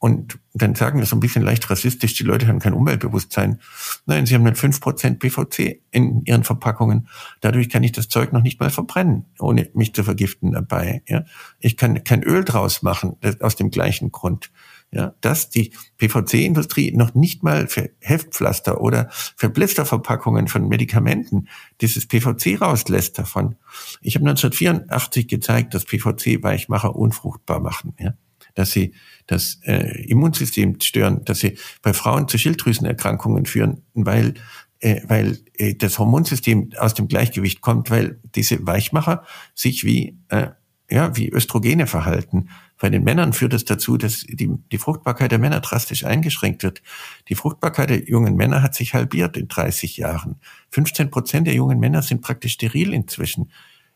[0.00, 3.60] Und dann sagen wir so ein bisschen leicht rassistisch, die Leute haben kein Umweltbewusstsein.
[4.06, 7.06] Nein, sie haben dann fünf Prozent BVC in ihren Verpackungen.
[7.42, 11.02] Dadurch kann ich das Zeug noch nicht mal verbrennen, ohne mich zu vergiften dabei.
[11.06, 11.26] Ja?
[11.58, 14.50] Ich kann kein Öl draus machen, aus dem gleichen Grund.
[14.92, 21.46] Ja, dass die PVC-Industrie noch nicht mal für Heftpflaster oder für Blisterverpackungen von Medikamenten
[21.80, 23.54] dieses PVC rauslässt davon.
[24.00, 27.94] Ich habe 1984 gezeigt, dass PVC-Weichmacher unfruchtbar machen.
[28.00, 28.14] Ja?
[28.54, 28.94] Dass sie
[29.26, 34.34] das äh, Immunsystem stören, dass sie bei Frauen zu Schilddrüsenerkrankungen führen, weil
[34.80, 39.24] äh, weil äh, das Hormonsystem aus dem Gleichgewicht kommt, weil diese Weichmacher
[39.54, 40.48] sich wie äh,
[40.90, 42.48] ja wie Östrogene verhalten.
[42.78, 46.62] Bei den Männern führt es das dazu, dass die, die Fruchtbarkeit der Männer drastisch eingeschränkt
[46.62, 46.82] wird.
[47.28, 50.40] Die Fruchtbarkeit der jungen Männer hat sich halbiert in 30 Jahren.
[50.70, 53.50] 15 Prozent der jungen Männer sind praktisch steril inzwischen.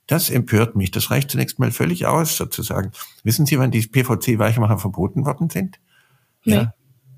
[0.07, 0.91] Das empört mich.
[0.91, 2.93] Das reicht zunächst mal völlig aus, sozusagen.
[3.23, 5.81] Wissen Sie, wann die PVC-Weichmacher verboten worden sind?
[6.45, 6.55] Nee.
[6.55, 6.75] Ja,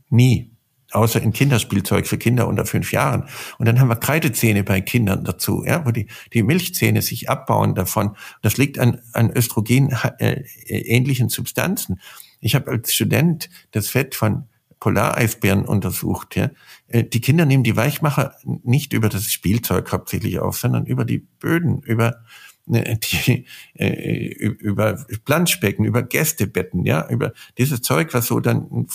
[0.09, 0.53] nie.
[0.93, 3.29] Außer in Kinderspielzeug für Kinder unter fünf Jahren.
[3.59, 7.75] Und dann haben wir Kreidezähne bei Kindern dazu, ja, wo die, die Milchzähne sich abbauen
[7.75, 8.17] davon.
[8.41, 12.01] Das liegt an, an Östrogen-ähnlichen äh, Substanzen.
[12.39, 14.45] Ich habe als Student das Fett von
[14.79, 16.37] Polareisbären untersucht.
[16.37, 16.51] Ja.
[16.87, 21.19] Äh, die Kinder nehmen die Weichmacher nicht über das Spielzeug hauptsächlich auf, sondern über die
[21.19, 22.23] Böden, über
[22.67, 24.95] die, äh, über
[25.25, 28.87] Planschbecken, über Gästebetten, ja, über dieses Zeug, was so dann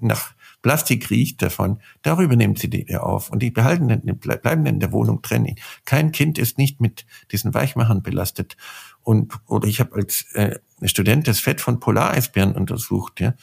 [0.00, 4.80] nach Plastik riecht davon, darüber nimmt sie die auf und die behalten dann, bleiben in
[4.80, 5.54] der Wohnung drin.
[5.84, 8.56] Kein Kind ist nicht mit diesen Weichmachern belastet.
[9.02, 13.34] Und oder ich habe als äh, Student das Fett von Polareisbären untersucht, ja,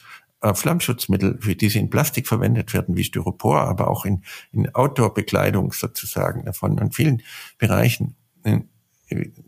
[0.54, 5.72] Flammschutzmittel, für die sie in Plastik verwendet werden, wie Styropor, aber auch in, in Outdoor-Bekleidung
[5.72, 7.22] sozusagen davon, in vielen
[7.58, 8.16] Bereichen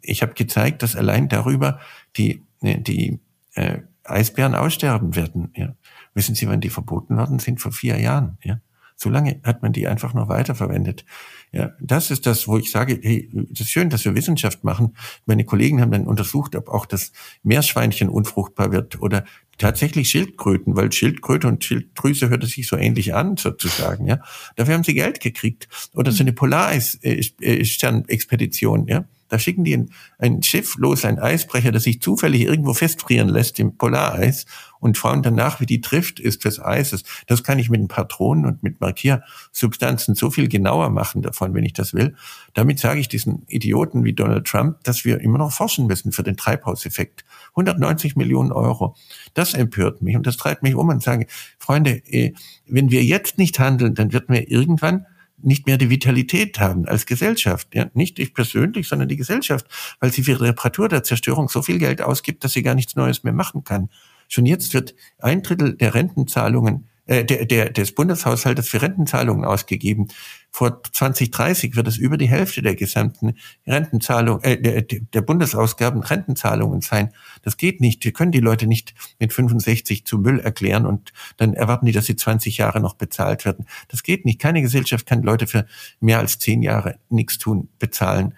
[0.03, 1.81] ich habe gezeigt, dass allein darüber
[2.17, 3.21] die, ne, die
[3.55, 5.53] äh, Eisbären aussterben werden.
[5.57, 5.75] Ja.
[6.15, 7.61] Wissen Sie, wann die verboten worden sind?
[7.61, 8.39] Vor vier Jahren.
[8.43, 8.61] Ja.
[8.97, 11.05] So lange hat man die einfach noch weiterverwendet.
[11.51, 14.97] Ja, das ist das, wo ich sage, hey, das ist schön, dass wir Wissenschaft machen.
[15.27, 17.11] Meine Kollegen haben dann untersucht, ob auch das
[17.43, 19.25] Meerschweinchen unfruchtbar wird oder
[19.59, 24.21] tatsächlich Schildkröten, weil Schildkröte und Schilddrüse hört sich so ähnlich an, sozusagen, ja.
[24.57, 25.69] Dafür haben sie Geld gekriegt.
[25.95, 29.05] Oder so eine Polaris-Stern-Expedition, ja.
[29.35, 33.59] Da schicken die ein, ein Schiff los, ein Eisbrecher, das sich zufällig irgendwo festfrieren lässt
[33.59, 34.47] im Polareis
[34.79, 37.03] und schauen danach, wie die Trift ist des Eises.
[37.27, 41.65] Das kann ich mit den Patronen und mit Markiersubstanzen so viel genauer machen davon, wenn
[41.65, 42.15] ich das will.
[42.53, 46.23] Damit sage ich diesen Idioten wie Donald Trump, dass wir immer noch forschen müssen für
[46.23, 47.25] den Treibhauseffekt.
[47.57, 48.95] 190 Millionen Euro.
[49.33, 51.27] Das empört mich und das treibt mich um und sage,
[51.59, 52.35] Freunde, eh,
[52.69, 55.07] wenn wir jetzt nicht handeln, dann wird mir irgendwann
[55.45, 57.69] nicht mehr die Vitalität haben als Gesellschaft.
[57.75, 57.91] Ja?
[57.95, 59.67] Nicht ich persönlich, sondern die Gesellschaft,
[60.01, 62.97] weil sie für die Reparatur der Zerstörung so viel Geld ausgibt, dass sie gar nichts
[62.97, 63.91] Neues mehr machen kann.
[64.29, 70.09] Schon jetzt wird ein Drittel der Rentenzahlungen äh, der, der, des Bundeshaushaltes für Rentenzahlungen ausgegeben.
[70.51, 73.35] Vor 2030 wird es über die Hälfte der gesamten
[73.67, 77.13] Rentenzahlung, äh, der, der Bundesausgaben Rentenzahlungen sein.
[77.43, 78.05] Das geht nicht.
[78.05, 82.07] Wir können die Leute nicht mit 65 zu Müll erklären und dann erwarten die, dass
[82.07, 83.67] sie 20 Jahre noch bezahlt werden.
[83.89, 84.41] Das geht nicht.
[84.41, 85.67] Keine Gesellschaft kann Leute für
[86.01, 88.35] mehr als zehn Jahre nichts tun bezahlen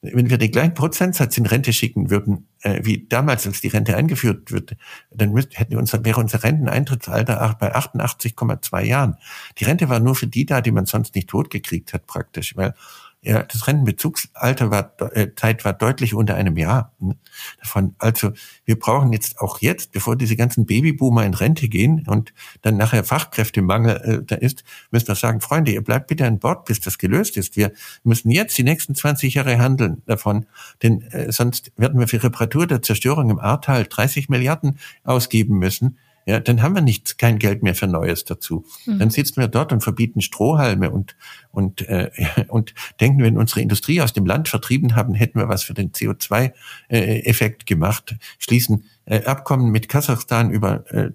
[0.00, 3.96] wenn wir den gleichen Prozentsatz in Rente schicken würden, äh, wie damals, als die Rente
[3.96, 4.76] eingeführt wird,
[5.10, 9.16] dann müsst, hätten wir unser, wäre unser Renteneintrittsalter bei 88,2 Jahren.
[9.58, 12.74] Die Rente war nur für die da, die man sonst nicht totgekriegt hat, praktisch, weil
[13.20, 17.14] ja, das Rentenbezugsalter war, äh, Zeit war deutlich unter einem Jahr hm,
[17.60, 17.94] davon.
[17.98, 18.32] Also
[18.64, 23.02] wir brauchen jetzt auch jetzt, bevor diese ganzen Babyboomer in Rente gehen und dann nachher
[23.02, 24.62] Fachkräftemangel äh, da ist,
[24.92, 27.56] müssen wir sagen, Freunde, ihr bleibt bitte an Bord, bis das gelöst ist.
[27.56, 27.72] Wir
[28.04, 30.46] müssen jetzt die nächsten 20 Jahre handeln davon,
[30.82, 35.98] denn äh, sonst werden wir für Reparatur der Zerstörung im Ahrtal 30 Milliarden ausgeben müssen
[36.28, 38.66] ja, dann haben wir nicht kein Geld mehr für Neues dazu.
[38.84, 38.98] Mhm.
[38.98, 41.16] Dann sitzen wir dort und verbieten Strohhalme und
[41.52, 42.10] und äh,
[42.48, 45.92] und denken, wenn unsere Industrie aus dem Land vertrieben haben, hätten wir was für den
[45.92, 48.16] CO2-Effekt äh, gemacht.
[48.38, 51.12] Schließen äh, Abkommen mit Kasachstan über äh, äh,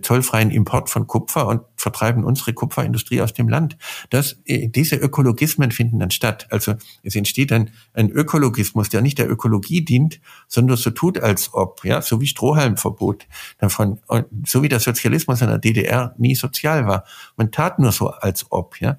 [0.00, 3.76] zollfreien Import von Kupfer und vertreiben unsere Kupferindustrie aus dem Land.
[4.10, 6.46] Das, äh, diese Ökologismen finden dann statt.
[6.50, 11.52] Also es entsteht ein, ein Ökologismus, der nicht der Ökologie dient, sondern so tut, als
[11.52, 13.26] ob, ja, so wie Strohhalmverbot
[13.58, 13.98] davon,
[14.46, 17.04] so wie der Sozialismus in der DDR nie sozial war.
[17.36, 18.96] Man tat nur so, als ob, ja.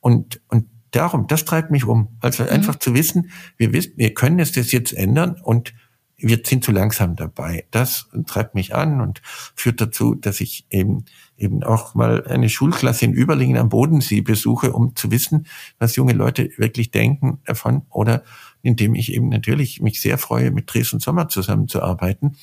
[0.00, 2.08] Und, und darum, das treibt mich um.
[2.20, 2.50] Also mhm.
[2.50, 5.74] einfach zu wissen, wir wissen, wir können es das jetzt ändern und
[6.22, 7.66] wir sind zu langsam dabei.
[7.70, 9.20] Das treibt mich an und
[9.54, 11.04] führt dazu, dass ich eben
[11.36, 15.46] eben auch mal eine Schulklasse in Überlingen am Bodensee besuche, um zu wissen,
[15.78, 18.22] was junge Leute wirklich denken davon oder
[18.62, 22.36] indem ich eben natürlich mich sehr freue, mit Dresden Sommer zusammenzuarbeiten,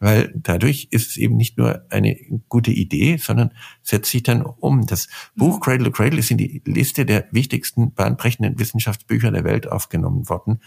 [0.00, 2.16] weil dadurch ist es eben nicht nur eine
[2.48, 3.52] gute Idee, sondern
[3.82, 4.86] setzt sich dann um.
[4.86, 5.60] Das Buch mhm.
[5.60, 10.60] Cradle to Cradle ist in die Liste der wichtigsten bahnbrechenden Wissenschaftsbücher der Welt aufgenommen worden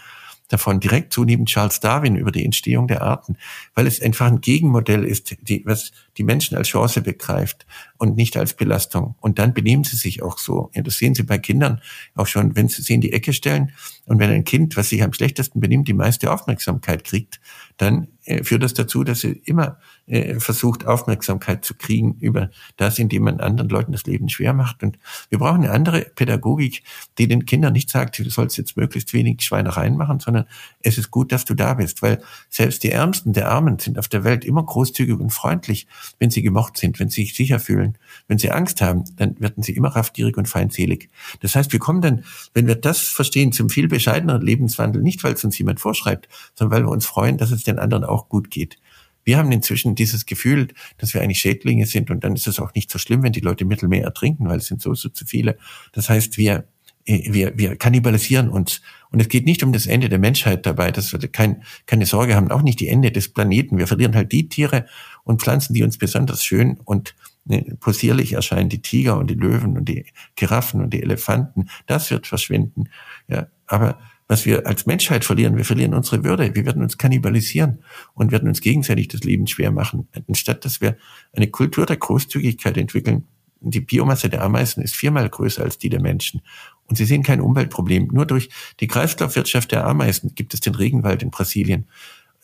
[0.48, 3.36] davon direkt zunehmend Charles Darwin über die Entstehung der Arten,
[3.74, 7.66] weil es einfach ein Gegenmodell ist, die, was die Menschen als Chance begreift
[7.98, 9.14] und nicht als Belastung.
[9.20, 10.70] Und dann benehmen sie sich auch so.
[10.74, 11.80] Ja, das sehen sie bei Kindern
[12.14, 13.72] auch schon, wenn sie sie in die Ecke stellen.
[14.06, 17.40] Und wenn ein Kind, was sich am schlechtesten benimmt, die meiste Aufmerksamkeit kriegt,
[17.76, 22.98] dann äh, führt das dazu, dass sie immer äh, versucht, Aufmerksamkeit zu kriegen über das,
[22.98, 24.82] indem man anderen Leuten das Leben schwer macht.
[24.82, 24.98] Und
[25.30, 26.82] wir brauchen eine andere Pädagogik,
[27.18, 30.46] die den Kindern nicht sagt, du sollst jetzt möglichst wenig Schweinereien machen, sondern
[30.80, 34.08] es ist gut, dass du da bist, weil selbst die Ärmsten der Armen sind auf
[34.08, 35.86] der Welt immer großzügig und freundlich,
[36.18, 37.98] wenn sie gemocht sind, wenn sie sich sicher fühlen.
[38.26, 41.08] Wenn sie Angst haben, dann werden sie immer raffgierig und feindselig.
[41.40, 42.24] Das heißt, wir kommen dann,
[42.54, 46.76] wenn wir das verstehen, zum viel bescheideneren Lebenswandel, nicht weil es uns jemand vorschreibt, sondern
[46.76, 48.78] weil wir uns freuen, dass es den anderen auch gut geht.
[49.24, 52.74] Wir haben inzwischen dieses Gefühl, dass wir eigentlich Schädlinge sind und dann ist es auch
[52.74, 55.56] nicht so schlimm, wenn die Leute Mittelmeer ertrinken, weil es sind so, so zu viele.
[55.92, 56.64] Das heißt, wir,
[57.04, 58.82] äh, wir, wir kannibalisieren uns.
[59.10, 62.34] Und es geht nicht um das Ende der Menschheit dabei, dass wir kein, keine Sorge
[62.34, 63.78] haben, auch nicht die Ende des Planeten.
[63.78, 64.86] Wir verlieren halt die Tiere
[65.22, 69.76] und Pflanzen, die uns besonders schön und ne, possierlich erscheinen, die Tiger und die Löwen
[69.76, 71.68] und die Giraffen und die Elefanten.
[71.86, 72.88] Das wird verschwinden.
[73.28, 73.98] Ja, aber
[74.28, 75.56] was wir als Menschheit verlieren.
[75.56, 76.54] Wir verlieren unsere Würde.
[76.54, 77.82] Wir werden uns kannibalisieren
[78.14, 80.08] und werden uns gegenseitig das Leben schwer machen.
[80.28, 80.96] Anstatt dass wir
[81.32, 83.26] eine Kultur der Großzügigkeit entwickeln.
[83.60, 86.42] Die Biomasse der Ameisen ist viermal größer als die der Menschen.
[86.88, 88.08] Und sie sehen kein Umweltproblem.
[88.12, 88.48] Nur durch
[88.80, 91.88] die Kreislaufwirtschaft der Ameisen gibt es den Regenwald in Brasilien.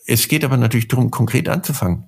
[0.06, 2.04] Es geht aber natürlich darum, konkret anzufangen.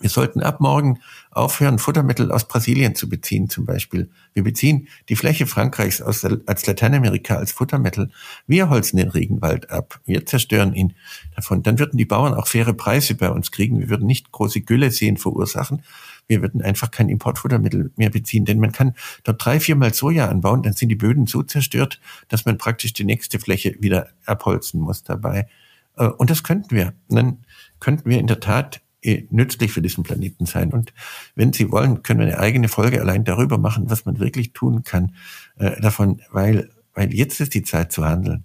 [0.00, 1.00] Wir sollten ab morgen
[1.30, 4.10] aufhören, Futtermittel aus Brasilien zu beziehen, zum Beispiel.
[4.34, 8.10] Wir beziehen die Fläche Frankreichs aus, als Lateinamerika als Futtermittel.
[8.46, 10.00] Wir holzen den Regenwald ab.
[10.04, 10.94] Wir zerstören ihn
[11.36, 11.62] davon.
[11.62, 13.78] Dann würden die Bauern auch faire Preise bei uns kriegen.
[13.78, 15.82] Wir würden nicht große Gülle sehen verursachen.
[16.28, 20.62] Wir würden einfach kein Importfuttermittel mehr beziehen, denn man kann dort drei, viermal Soja anbauen,
[20.62, 25.02] dann sind die Böden so zerstört, dass man praktisch die nächste Fläche wieder abholzen muss
[25.02, 25.48] dabei.
[25.96, 26.92] Äh, und das könnten wir.
[27.08, 27.38] Und dann
[27.80, 28.82] könnten wir in der Tat
[29.30, 30.72] nützlich für diesen Planeten sein.
[30.72, 30.92] Und
[31.34, 34.82] wenn Sie wollen, können wir eine eigene Folge allein darüber machen, was man wirklich tun
[34.82, 35.14] kann
[35.56, 38.44] äh, davon, weil, weil jetzt ist die Zeit zu handeln.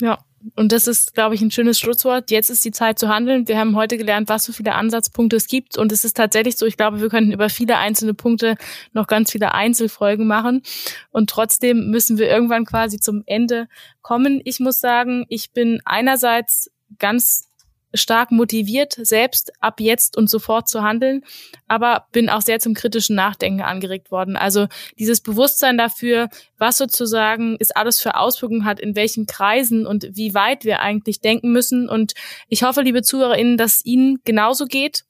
[0.00, 0.18] Ja,
[0.54, 2.30] und das ist, glaube ich, ein schönes Schlusswort.
[2.30, 3.48] Jetzt ist die Zeit zu handeln.
[3.48, 5.76] Wir haben heute gelernt, was für viele Ansatzpunkte es gibt.
[5.76, 8.54] Und es ist tatsächlich so, ich glaube, wir könnten über viele einzelne Punkte
[8.92, 10.62] noch ganz viele Einzelfolgen machen.
[11.10, 13.68] Und trotzdem müssen wir irgendwann quasi zum Ende
[14.00, 14.40] kommen.
[14.44, 17.47] Ich muss sagen, ich bin einerseits ganz
[17.94, 21.22] stark motiviert, selbst ab jetzt und sofort zu handeln,
[21.66, 24.36] aber bin auch sehr zum kritischen Nachdenken angeregt worden.
[24.36, 24.66] Also
[24.98, 26.28] dieses Bewusstsein dafür,
[26.58, 31.20] was sozusagen es alles für Auswirkungen hat, in welchen Kreisen und wie weit wir eigentlich
[31.20, 31.88] denken müssen.
[31.88, 32.12] Und
[32.48, 35.04] ich hoffe, liebe ZuhörerInnen, dass Ihnen genauso geht,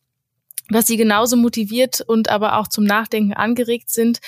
[0.71, 4.21] dass Sie genauso motiviert und aber auch zum Nachdenken angeregt sind.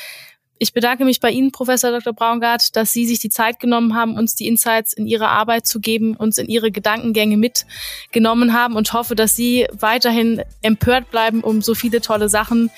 [0.63, 2.13] Ich bedanke mich bei Ihnen, Professor Dr.
[2.13, 5.81] Braungart, dass Sie sich die Zeit genommen haben, uns die Insights in Ihre Arbeit zu
[5.81, 11.63] geben, uns in Ihre Gedankengänge mitgenommen haben und hoffe, dass Sie weiterhin empört bleiben, um
[11.63, 12.71] so viele tolle Sachen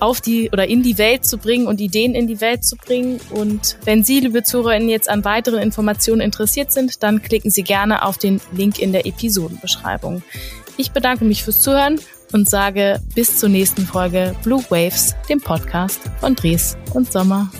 [0.00, 3.20] auf die oder in die Welt zu bringen und Ideen in die Welt zu bringen.
[3.30, 8.04] Und wenn Sie, liebe ZuhörerInnen, jetzt an weiteren Informationen interessiert sind, dann klicken Sie gerne
[8.04, 10.22] auf den Link in der Episodenbeschreibung.
[10.76, 11.98] Ich bedanke mich fürs Zuhören
[12.32, 17.50] und sage bis zur nächsten Folge Blue Waves, dem Podcast von Dres und Sommer.